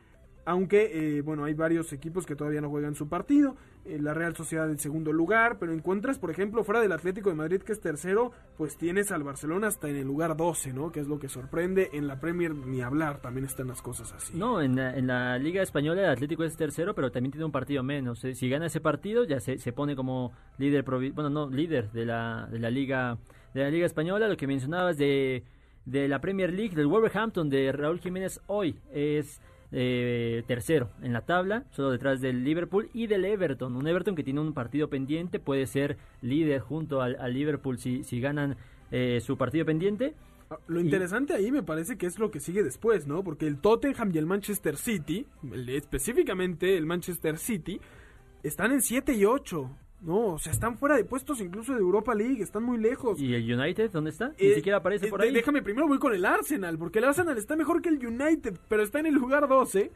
[0.45, 3.57] aunque, eh, bueno, hay varios equipos que todavía no juegan su partido.
[3.85, 7.37] Eh, la Real Sociedad en segundo lugar, pero encuentras, por ejemplo, fuera del Atlético de
[7.37, 10.93] Madrid, que es tercero, pues tienes al Barcelona hasta en el lugar 12, ¿no?
[10.93, 11.91] Que es lo que sorprende.
[11.93, 14.37] En la Premier ni hablar, también están las cosas así.
[14.37, 18.25] No, en la, Liga Española el Atlético es tercero, pero también tiene un partido menos.
[18.25, 22.05] Eh, si gana ese partido, ya se, se pone como líder, bueno, no, líder de
[22.05, 23.19] la, de la Liga
[23.55, 24.29] de la Liga Española.
[24.29, 25.45] Lo que mencionabas de,
[25.85, 29.41] de la Premier League, del Wolverhampton, de Raúl Jiménez hoy, es
[29.73, 33.77] eh, tercero en la tabla, solo detrás del Liverpool y del Everton.
[33.77, 38.21] Un Everton que tiene un partido pendiente, puede ser líder junto al, Liverpool si, si
[38.21, 38.57] ganan
[38.91, 40.15] eh, su partido pendiente.
[40.51, 43.23] Ah, lo interesante ahí me parece que es lo que sigue después, ¿no?
[43.23, 45.27] Porque el Tottenham y el Manchester City,
[45.69, 47.81] específicamente el Manchester City,
[48.43, 49.71] están en 7 y 8.
[50.03, 53.21] No, o sea, están fuera de puestos incluso de Europa League, están muy lejos.
[53.21, 54.29] ¿Y el United dónde está?
[54.29, 55.33] Ni eh, siquiera aparece por ahí.
[55.33, 58.83] Déjame primero voy con el Arsenal, porque el Arsenal está mejor que el United, pero
[58.83, 59.91] está en el lugar 12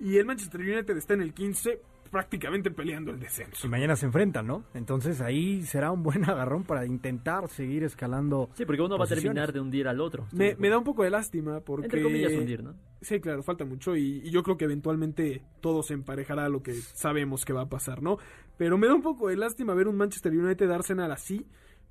[0.00, 1.78] y el Manchester United está en el 15
[2.10, 3.66] prácticamente peleando el descenso.
[3.66, 4.64] Y mañana se enfrentan, ¿no?
[4.74, 8.50] Entonces ahí será un buen agarrón para intentar seguir escalando.
[8.54, 10.26] Sí, porque uno va a terminar de hundir al otro.
[10.32, 11.86] Me, da un poco de lástima porque...
[11.86, 12.74] Entre comillas hundir, ¿no?
[13.00, 16.62] Sí, claro, falta mucho y, y, yo creo que eventualmente todo se emparejará a lo
[16.62, 18.18] que sabemos que va a pasar, ¿no?
[18.58, 21.46] Pero me da un poco de lástima ver un Manchester United Arsenal así,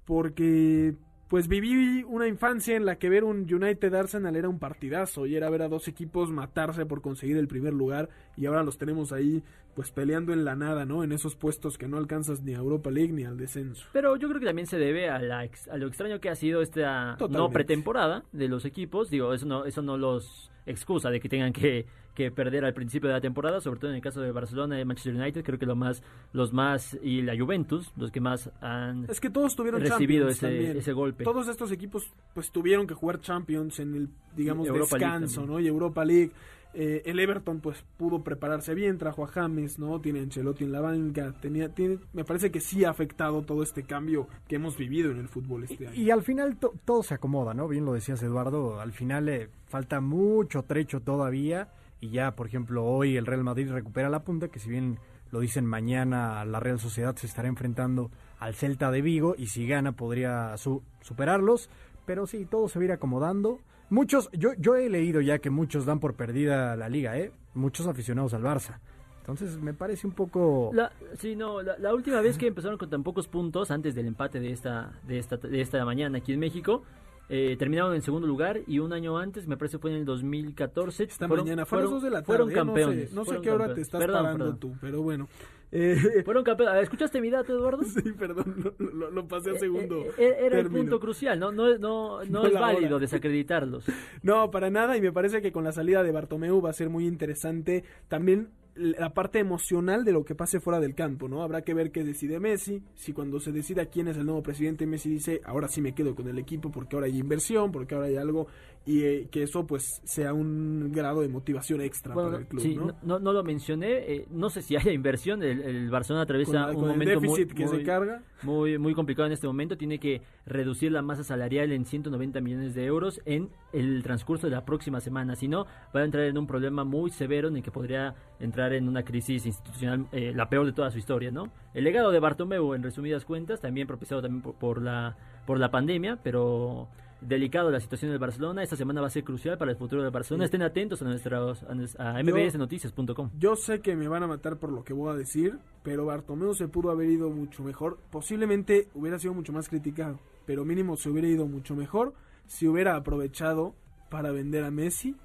[0.06, 0.94] porque
[1.30, 5.36] pues viví una infancia en la que ver un United Arsenal era un partidazo y
[5.36, 9.14] era ver a dos equipos matarse por conseguir el primer lugar y ahora los tenemos
[9.14, 9.44] ahí
[9.80, 11.06] pues peleando en la nada, ¿no?
[11.06, 13.88] En esos puestos que no alcanzas ni a Europa League ni al descenso.
[13.94, 16.62] Pero yo creo que también se debe a, la a lo extraño que ha sido
[16.62, 19.10] esta no pretemporada de los equipos.
[19.10, 23.08] Digo, eso no, eso no los excusa de que tengan que, que, perder al principio
[23.08, 25.66] de la temporada, sobre todo en el caso de Barcelona y Manchester United, creo que
[25.66, 26.04] lo más,
[26.34, 30.78] los más, y la Juventus, los que más han es que todos tuvieron recibido ese,
[30.78, 31.24] ese, golpe.
[31.24, 35.58] Todos estos equipos pues tuvieron que jugar Champions en el, digamos, descanso, ¿no?
[35.58, 36.34] Y Europa League.
[36.74, 40.00] Eh, el Everton pues pudo prepararse bien, trajo a James, ¿no?
[40.02, 43.84] Tiene Ancelotti en la banca, tenía, tiene, me parece que sí ha afectado todo este
[43.84, 45.96] cambio que hemos vivido en el fútbol este año.
[45.96, 47.68] Y al final todo se acomoda, ¿no?
[47.68, 51.70] Bien lo decías Eduardo, al final le falta mucho trecho todavía
[52.02, 55.00] y ya, por ejemplo, hoy el Real Madrid recupera la punta, que si bien
[55.32, 59.68] lo dicen mañana, la Real Sociedad se estará enfrentando al Celta de Vigo y si
[59.68, 60.56] gana podría
[61.02, 61.70] superarlos,
[62.06, 63.60] pero sí, todo se va a ir acomodando
[63.90, 67.32] Muchos, yo, yo he leído ya que muchos dan por perdida la liga, ¿eh?
[67.56, 68.80] Muchos aficionados al Barça.
[69.20, 70.72] Entonces me parece un poco...
[70.74, 74.40] La, sí, no, la, última vez que empezaron con tan pocos puntos, antes del empate
[74.40, 76.84] de esta, de esta, de esta mañana aquí en México,
[77.30, 81.04] eh, terminaron en segundo lugar y un año antes, me parece fue en el 2014.
[81.04, 83.14] Esta mañana, fueron, dos de la tarde, fueron campeones.
[83.14, 85.28] No sé, qué hora te estás parando tú, pero bueno.
[85.72, 86.84] Eh, Fueron campeones.
[86.84, 87.84] ¿Escuchaste mi dato, Eduardo?
[87.90, 90.04] Sí, perdón, lo, pasé a eh, segundo.
[90.18, 93.86] Eh, era el punto crucial, no, no, no, no es válido desacreditarlos.
[94.24, 96.90] No, para nada, y me parece que con la salida de Bartomeu va a ser
[96.90, 98.50] muy interesante también
[98.80, 101.44] la parte emocional de lo que pase fuera del campo, ¿no?
[101.44, 104.88] Habrá que ver qué decide Messi, si cuando se decida quién es el nuevo presidente,
[104.88, 108.08] Messi dice, ahora sí me quedo con el equipo porque ahora hay inversión, porque ahora
[108.08, 108.48] hay algo,
[108.86, 112.76] y eh, que eso pues sea un grado de motivación extra para el club, sí,
[112.76, 113.20] ¿no?
[113.20, 113.34] ¿no?
[113.34, 117.68] lo mencioné, eh, no sé si haya inversión, el, Barcelona atraviesa un momento muy, que
[117.68, 118.24] se carga.
[118.42, 122.74] Muy, muy complicado en este momento, tiene que reducir la masa salarial en 190 millones
[122.74, 125.66] de euros en el transcurso de la próxima semana, si no
[125.96, 129.04] va a entrar en un problema muy severo en el que podría entrar en una
[129.04, 131.52] crisis institucional, eh, la peor de toda su historia, ¿no?
[131.74, 136.18] El legado de Bartomeu, en resumidas cuentas, también propiciado también por, la, por la pandemia,
[136.24, 136.88] pero
[137.22, 138.64] delicado la situación del Barcelona.
[138.64, 140.46] Esta semana va a ser crucial para el futuro del Barcelona.
[140.46, 141.64] Estén atentos a, nuestros,
[141.98, 143.32] a, mbsnoticias.com.
[143.38, 146.54] Yo sé que me van a matar por lo que voy a decir, pero Bartomeu
[146.54, 148.00] se pudo haber ido mucho mejor.
[148.12, 152.14] Posiblemente hubiera sido mucho más criticado, pero mínimo se hubiera ido mucho mejor
[152.48, 153.76] si hubiera aprovechado
[154.10, 155.16] para vender a Messi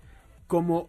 [0.46, 0.88] como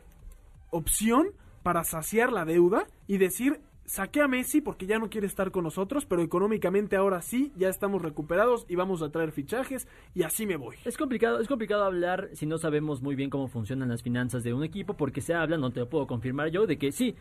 [0.70, 1.28] opción
[1.64, 5.64] para saciar la deuda y decir, saqué a Messi porque ya no quiere estar con
[5.64, 10.46] nosotros, pero económicamente ahora sí, ya estamos recuperados y vamos a traer fichajes y así
[10.46, 10.76] me voy.
[10.86, 14.54] Es complicado, es complicado hablar si no sabemos muy bien cómo funcionan las finanzas de
[14.54, 17.16] un equipo, porque se habla, no te lo puedo confirmar yo, de que sí,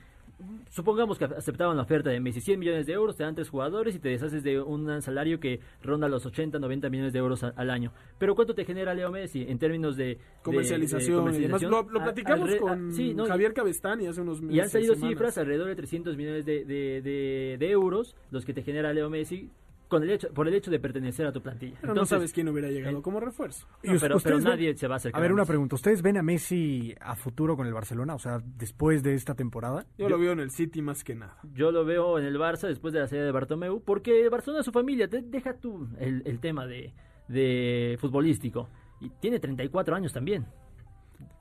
[0.70, 3.94] supongamos que aceptaban la oferta de Messi, 100 millones de euros, te dan tres jugadores
[3.94, 7.70] y te deshaces de un salario que ronda los 80, 90 millones de euros al
[7.70, 7.92] año.
[8.18, 11.24] Pero ¿cuánto te genera Leo Messi en términos de comercialización?
[11.70, 12.90] lo, platicamos con
[13.26, 14.56] Javier Cabestani hace unos meses.
[14.56, 18.92] Y han salido cifras alrededor de 300 millones de, de euros los que te genera
[18.92, 19.50] Leo Messi
[19.90, 21.76] el hecho, por el hecho de pertenecer a tu plantilla.
[21.80, 23.66] Pero no sabes quién hubiera llegado como refuerzo.
[23.82, 25.20] pero, nadie se va a acercar.
[25.20, 25.76] A ver, una pregunta.
[25.76, 28.14] ¿Ustedes ven a Messi a futuro con el Barcelona?
[28.14, 29.86] O sea, después de esta temporada.
[29.98, 31.38] Yo, lo veo en el City más que nada.
[31.54, 34.66] Yo lo veo en el Barça después de la salida de Bartomeu, porque Barcelona es
[34.66, 35.08] su familia.
[35.08, 36.92] Te, deja tú el, tema de,
[37.28, 38.68] de futbolístico.
[39.00, 40.46] Y tiene 34 años también.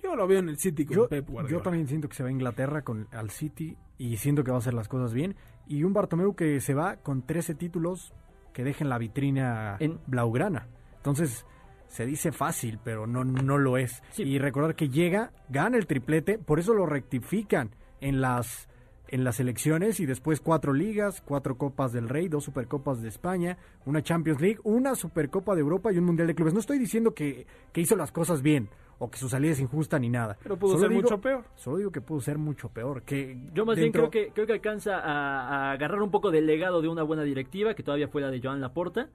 [0.01, 1.57] Yo lo veo en el City con yo, Pep Guardiola.
[1.57, 4.57] Yo también siento que se va a Inglaterra con al City y siento que va
[4.57, 5.35] a hacer las cosas bien.
[5.65, 8.13] Y un Bartomeu que se va con 13 títulos
[8.53, 10.67] que dejen la vitrina en blaugrana.
[10.97, 11.45] Entonces,
[11.87, 14.01] se dice fácil, pero no, no lo es.
[14.17, 18.67] Y recordar que llega, gana el triplete, por eso lo rectifican en las
[19.09, 23.59] en las elecciones y después cuatro ligas, cuatro copas del Rey, dos supercopas de España,
[23.85, 26.55] una Champions League, una supercopa de Europa y un Mundial de Clubes.
[26.55, 28.69] No estoy diciendo que, que hizo las cosas bien
[28.99, 30.37] o que su salida es injusta ni nada.
[30.41, 31.43] Pero pudo ser mucho peor.
[31.55, 33.03] Solo digo que pudo ser mucho peor.
[33.03, 36.81] Que Yo más bien creo que, creo que alcanza a, agarrar un poco del legado
[36.81, 39.09] de una buena directiva, que todavía fue la de Joan Laporta.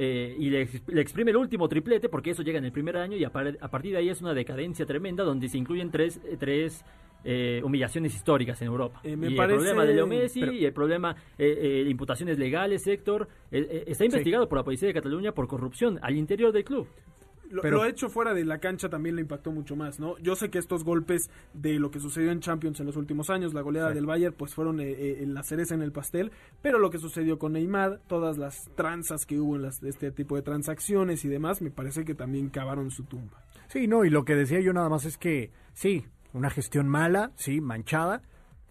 [0.00, 0.62] Eh, y le,
[1.00, 3.98] exprime el último triplete, porque eso llega en el primer año, y a, partir de
[3.98, 6.84] ahí es una decadencia tremenda, donde se incluyen tres, tres
[7.24, 9.00] eh, humillaciones históricas en Europa.
[9.02, 14.04] Eh, y el problema de Leo Messi y el problema eh, imputaciones legales, Héctor, está
[14.04, 16.86] investigado por la Policía de Cataluña por corrupción al interior del club.
[17.50, 20.18] Lo, pero, hecho fuera de la cancha también le impactó mucho más, ¿no?
[20.18, 23.54] Yo sé que estos golpes de lo que sucedió en Champions en los últimos años,
[23.54, 26.30] la goleada del Bayern, pues fueron eh, eh, la cereza en el pastel,
[26.62, 30.36] pero lo que sucedió con Neymar, todas las tranzas que hubo en las, este tipo
[30.36, 33.42] de transacciones y demás, me parece que también cavaron su tumba.
[33.68, 37.32] Sí, no, y lo que decía yo nada más es que, sí, una gestión mala,
[37.36, 38.22] sí, manchada,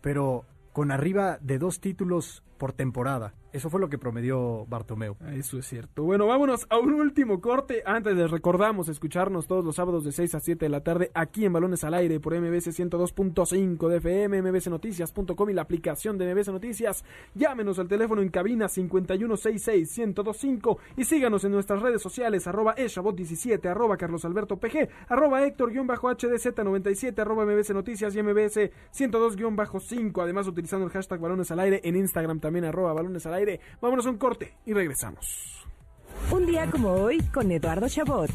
[0.01, 3.33] pero con arriba de dos títulos por temporada.
[3.53, 5.15] Eso fue lo que promedió Bartomeu.
[5.33, 6.03] Eso es cierto.
[6.03, 7.81] Bueno, vámonos a un último corte.
[7.85, 11.45] Antes les recordamos escucharnos todos los sábados de 6 a 7 de la tarde aquí
[11.45, 16.49] en Balones al Aire por MBC 102.5 de FM, mbcnoticias.com y la aplicación de MBC
[16.49, 17.05] Noticias.
[17.35, 23.95] Llámenos al teléfono en cabina 5166-1025 y síganos en nuestras redes sociales arroba eshabot17, arroba
[23.97, 30.21] Carlos Alberto PG, arroba Héctor-HDZ97, arroba MBC Noticias y MBC 102-5.
[30.21, 33.59] Además utilizando el hashtag Balones al Aire en Instagram también arroba Balones al Aire.
[33.81, 35.65] Vámonos a un corte y regresamos.
[36.31, 38.31] Un día como hoy con Eduardo Chabot.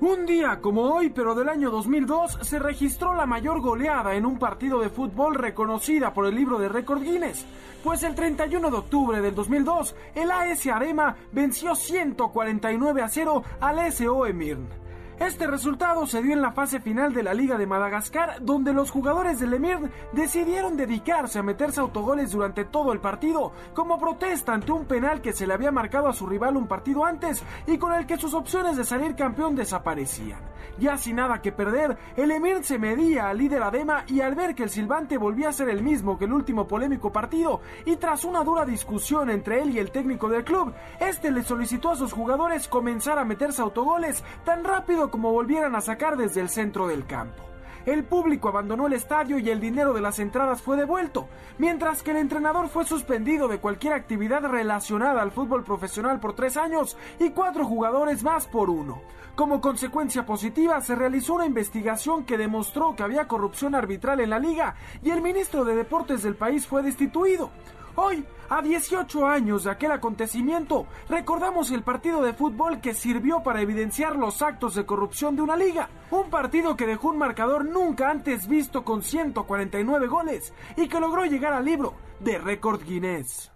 [0.00, 4.38] Un día como hoy, pero del año 2002, se registró la mayor goleada en un
[4.38, 7.44] partido de fútbol reconocida por el libro de récord Guinness,
[7.84, 13.92] pues el 31 de octubre del 2002, el AS Arema venció 149 a 0 al
[13.92, 14.79] SO Emirn.
[15.20, 18.90] Este resultado se dio en la fase final de la Liga de Madagascar, donde los
[18.90, 19.76] jugadores del Emir
[20.12, 25.34] decidieron dedicarse a meterse autogoles durante todo el partido, como protesta ante un penal que
[25.34, 28.32] se le había marcado a su rival un partido antes y con el que sus
[28.32, 30.40] opciones de salir campeón desaparecían.
[30.78, 34.54] Ya sin nada que perder, el Emir se medía al líder Adema y al ver
[34.54, 38.24] que el silbante volvía a ser el mismo que el último polémico partido, y tras
[38.24, 42.14] una dura discusión entre él y el técnico del club, este le solicitó a sus
[42.14, 47.06] jugadores comenzar a meterse autogoles tan rápido como volvieran a sacar desde el centro del
[47.06, 47.50] campo.
[47.86, 52.10] El público abandonó el estadio y el dinero de las entradas fue devuelto, mientras que
[52.10, 57.30] el entrenador fue suspendido de cualquier actividad relacionada al fútbol profesional por tres años y
[57.30, 59.00] cuatro jugadores más por uno.
[59.34, 64.38] Como consecuencia positiva, se realizó una investigación que demostró que había corrupción arbitral en la
[64.38, 67.50] liga y el ministro de Deportes del país fue destituido.
[67.96, 73.60] Hoy, a 18 años de aquel acontecimiento, recordamos el partido de fútbol que sirvió para
[73.60, 75.88] evidenciar los actos de corrupción de una liga.
[76.10, 81.24] Un partido que dejó un marcador nunca antes visto con 149 goles y que logró
[81.24, 83.50] llegar al libro de récord Guinness.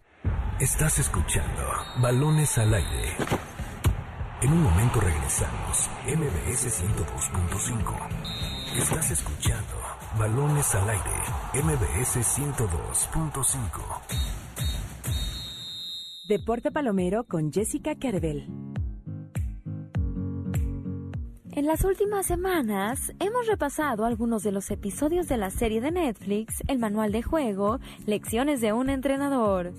[0.61, 1.63] Estás escuchando
[2.01, 3.17] Balones al aire.
[4.41, 5.91] En un momento regresamos.
[6.07, 8.79] MBS 102.5.
[8.79, 11.11] Estás escuchando Balones al aire.
[11.55, 13.81] MBS 102.5.
[16.29, 18.47] Deporte Palomero con Jessica Kerbel.
[21.51, 26.63] En las últimas semanas hemos repasado algunos de los episodios de la serie de Netflix,
[26.69, 29.73] El Manual de Juego, Lecciones de un Entrenador,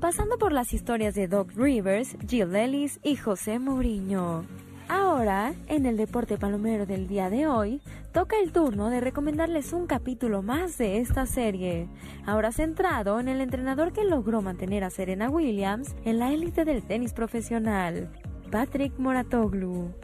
[0.00, 4.46] pasando por las historias de Doc Rivers, Jill Ellis y José Mourinho.
[4.94, 7.80] Ahora, en el deporte palomero del día de hoy,
[8.12, 11.88] toca el turno de recomendarles un capítulo más de esta serie,
[12.26, 16.82] ahora centrado en el entrenador que logró mantener a Serena Williams en la élite del
[16.82, 18.10] tenis profesional,
[18.50, 19.94] Patrick Moratoglu.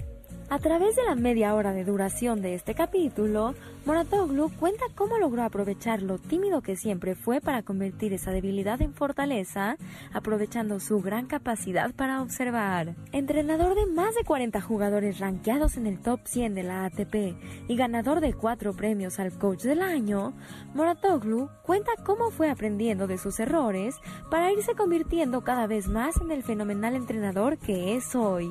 [0.50, 5.42] A través de la media hora de duración de este capítulo, Moratoglu cuenta cómo logró
[5.42, 9.76] aprovechar lo tímido que siempre fue para convertir esa debilidad en fortaleza,
[10.14, 12.94] aprovechando su gran capacidad para observar.
[13.12, 17.36] Entrenador de más de 40 jugadores rankeados en el top 100 de la ATP
[17.68, 20.32] y ganador de cuatro premios al coach del año,
[20.72, 23.96] Moratoglu cuenta cómo fue aprendiendo de sus errores
[24.30, 28.50] para irse convirtiendo cada vez más en el fenomenal entrenador que es hoy.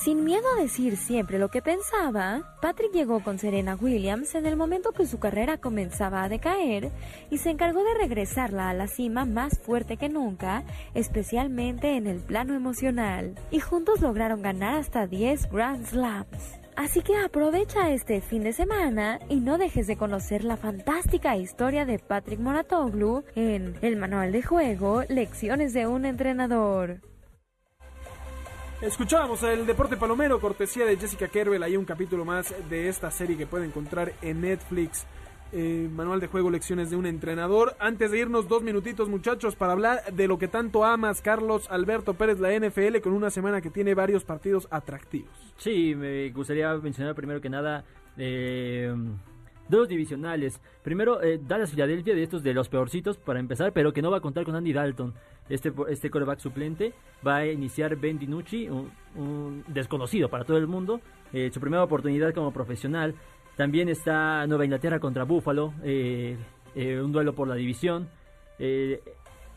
[0.00, 4.56] Sin miedo a decir siempre lo que pensaba, Patrick llegó con Serena Williams en el
[4.56, 6.92] momento que su carrera comenzaba a decaer
[7.30, 10.62] y se encargó de regresarla a la cima más fuerte que nunca,
[10.94, 16.60] especialmente en el plano emocional, y juntos lograron ganar hasta 10 Grand Slams.
[16.76, 21.84] Así que aprovecha este fin de semana y no dejes de conocer la fantástica historia
[21.84, 27.00] de Patrick Moratoglu en El Manual de Juego, Lecciones de un Entrenador.
[28.80, 31.64] Escuchábamos el Deporte Palomero, cortesía de Jessica Kerbel.
[31.64, 35.04] Hay un capítulo más de esta serie que puede encontrar en Netflix.
[35.50, 37.74] Eh, manual de juego, lecciones de un entrenador.
[37.80, 42.14] Antes de irnos, dos minutitos, muchachos, para hablar de lo que tanto amas, Carlos Alberto
[42.14, 45.32] Pérez, la NFL, con una semana que tiene varios partidos atractivos.
[45.56, 47.84] Sí, me gustaría mencionar primero que nada.
[48.16, 48.94] Eh,
[49.68, 50.60] dos divisionales.
[50.82, 54.18] Primero, eh, Dallas Filadelfia, de estos de los peorcitos para empezar, pero que no va
[54.18, 55.14] a contar con Andy Dalton.
[55.48, 56.92] Este, este coreback suplente
[57.26, 61.00] va a iniciar Ben DiNucci, un, desconocido para todo el mundo,
[61.32, 63.14] eh, su primera oportunidad como profesional.
[63.56, 66.36] También está Nueva Inglaterra contra Buffalo, eh,
[66.74, 68.08] eh, un duelo por la división.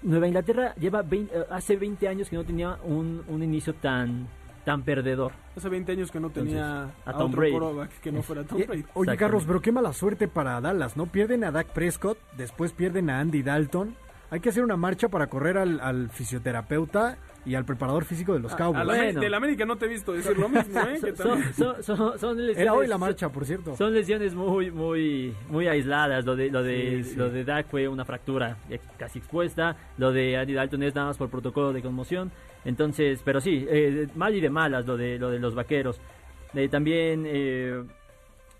[0.03, 1.03] Nueva Inglaterra lleva
[1.49, 4.27] hace 20 años que no tenía un, un inicio tan
[4.65, 5.31] tan perdedor.
[5.55, 7.55] Hace 20 años que no tenía a, Tom Brady.
[8.01, 8.85] que no fuera Tom Brady.
[8.93, 11.07] Oye, Carlos, pero qué mala suerte para Dallas, ¿no?
[11.07, 13.95] Pierden a Dak Prescott, después pierden a Andy Dalton
[14.31, 18.55] hay que hacer una marcha para correr al, fisioterapeuta y al preparador físico de los
[18.55, 18.85] Cowboys.
[18.85, 19.19] Bueno.
[19.19, 20.99] Del América no te he visto decir lo mismo, ¿eh?
[21.15, 23.75] son, son, lesiones, Era hoy la marcha, por cierto.
[23.75, 26.25] Son lesiones muy, muy, muy aisladas.
[26.25, 28.57] Lo de, lo de, lo de Dak fue una fractura
[28.97, 29.75] casi expuesta.
[29.97, 32.31] Lo de Andy Dalton es nada más por protocolo de conmoción.
[32.63, 35.99] Entonces, pero sí, eh, mal y de malas lo de, lo de los vaqueros.
[36.53, 37.83] Eh, también eh,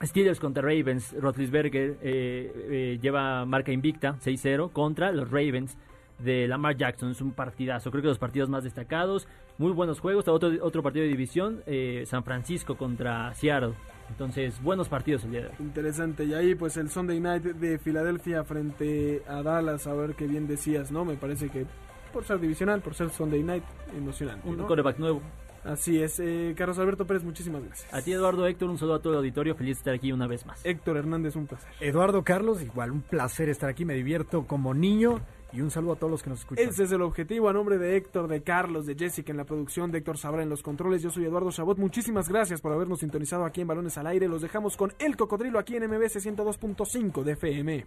[0.02, 1.14] Steelers contra Ravens.
[1.20, 5.78] Rotlisberger eh, lleva marca invicta, 6-0, contra los Ravens
[6.24, 7.12] de Lamar Jackson.
[7.12, 9.28] Es un partidazo, creo que los partidos más destacados.
[9.58, 10.28] Muy buenos juegos.
[10.28, 11.64] Otro, otro partido de división,
[12.06, 13.74] San Francisco contra Seattle.
[14.10, 15.54] Entonces, buenos partidos el día de hoy.
[15.60, 16.26] Interesante.
[16.26, 19.88] Y ahí, pues, el Sunday Night de Filadelfia frente a Dallas.
[19.88, 21.06] A ver qué bien decías, ¿no?
[21.06, 21.66] Me parece que
[22.12, 23.64] por ser divisional, por ser Sunday Night,
[23.96, 24.48] emocionante.
[24.48, 25.22] Un coreback nuevo.
[25.64, 27.94] Así es, eh, Carlos Alberto Pérez, muchísimas gracias.
[27.94, 30.26] A ti, Eduardo Héctor, un saludo a todo el auditorio, feliz de estar aquí una
[30.26, 30.66] vez más.
[30.66, 31.72] Héctor Hernández, un placer.
[31.80, 35.22] Eduardo Carlos, igual, un placer estar aquí, me divierto como niño.
[35.54, 36.68] Y un saludo a todos los que nos escuchan.
[36.68, 37.50] Ese es el objetivo.
[37.50, 40.50] A nombre de Héctor, de Carlos, de Jessica en la producción, de Héctor Sabra en
[40.50, 41.02] los controles.
[41.02, 41.78] Yo soy Eduardo Chabot.
[41.78, 44.28] Muchísimas gracias por habernos sintonizado aquí en Balones al Aire.
[44.28, 47.86] Los dejamos con El Cocodrilo aquí en MBS 102.5 de FM.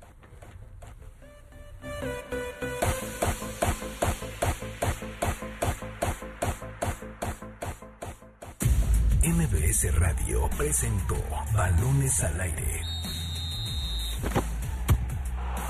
[9.23, 11.17] MBS Radio presentó
[11.55, 12.94] Balones al Aire.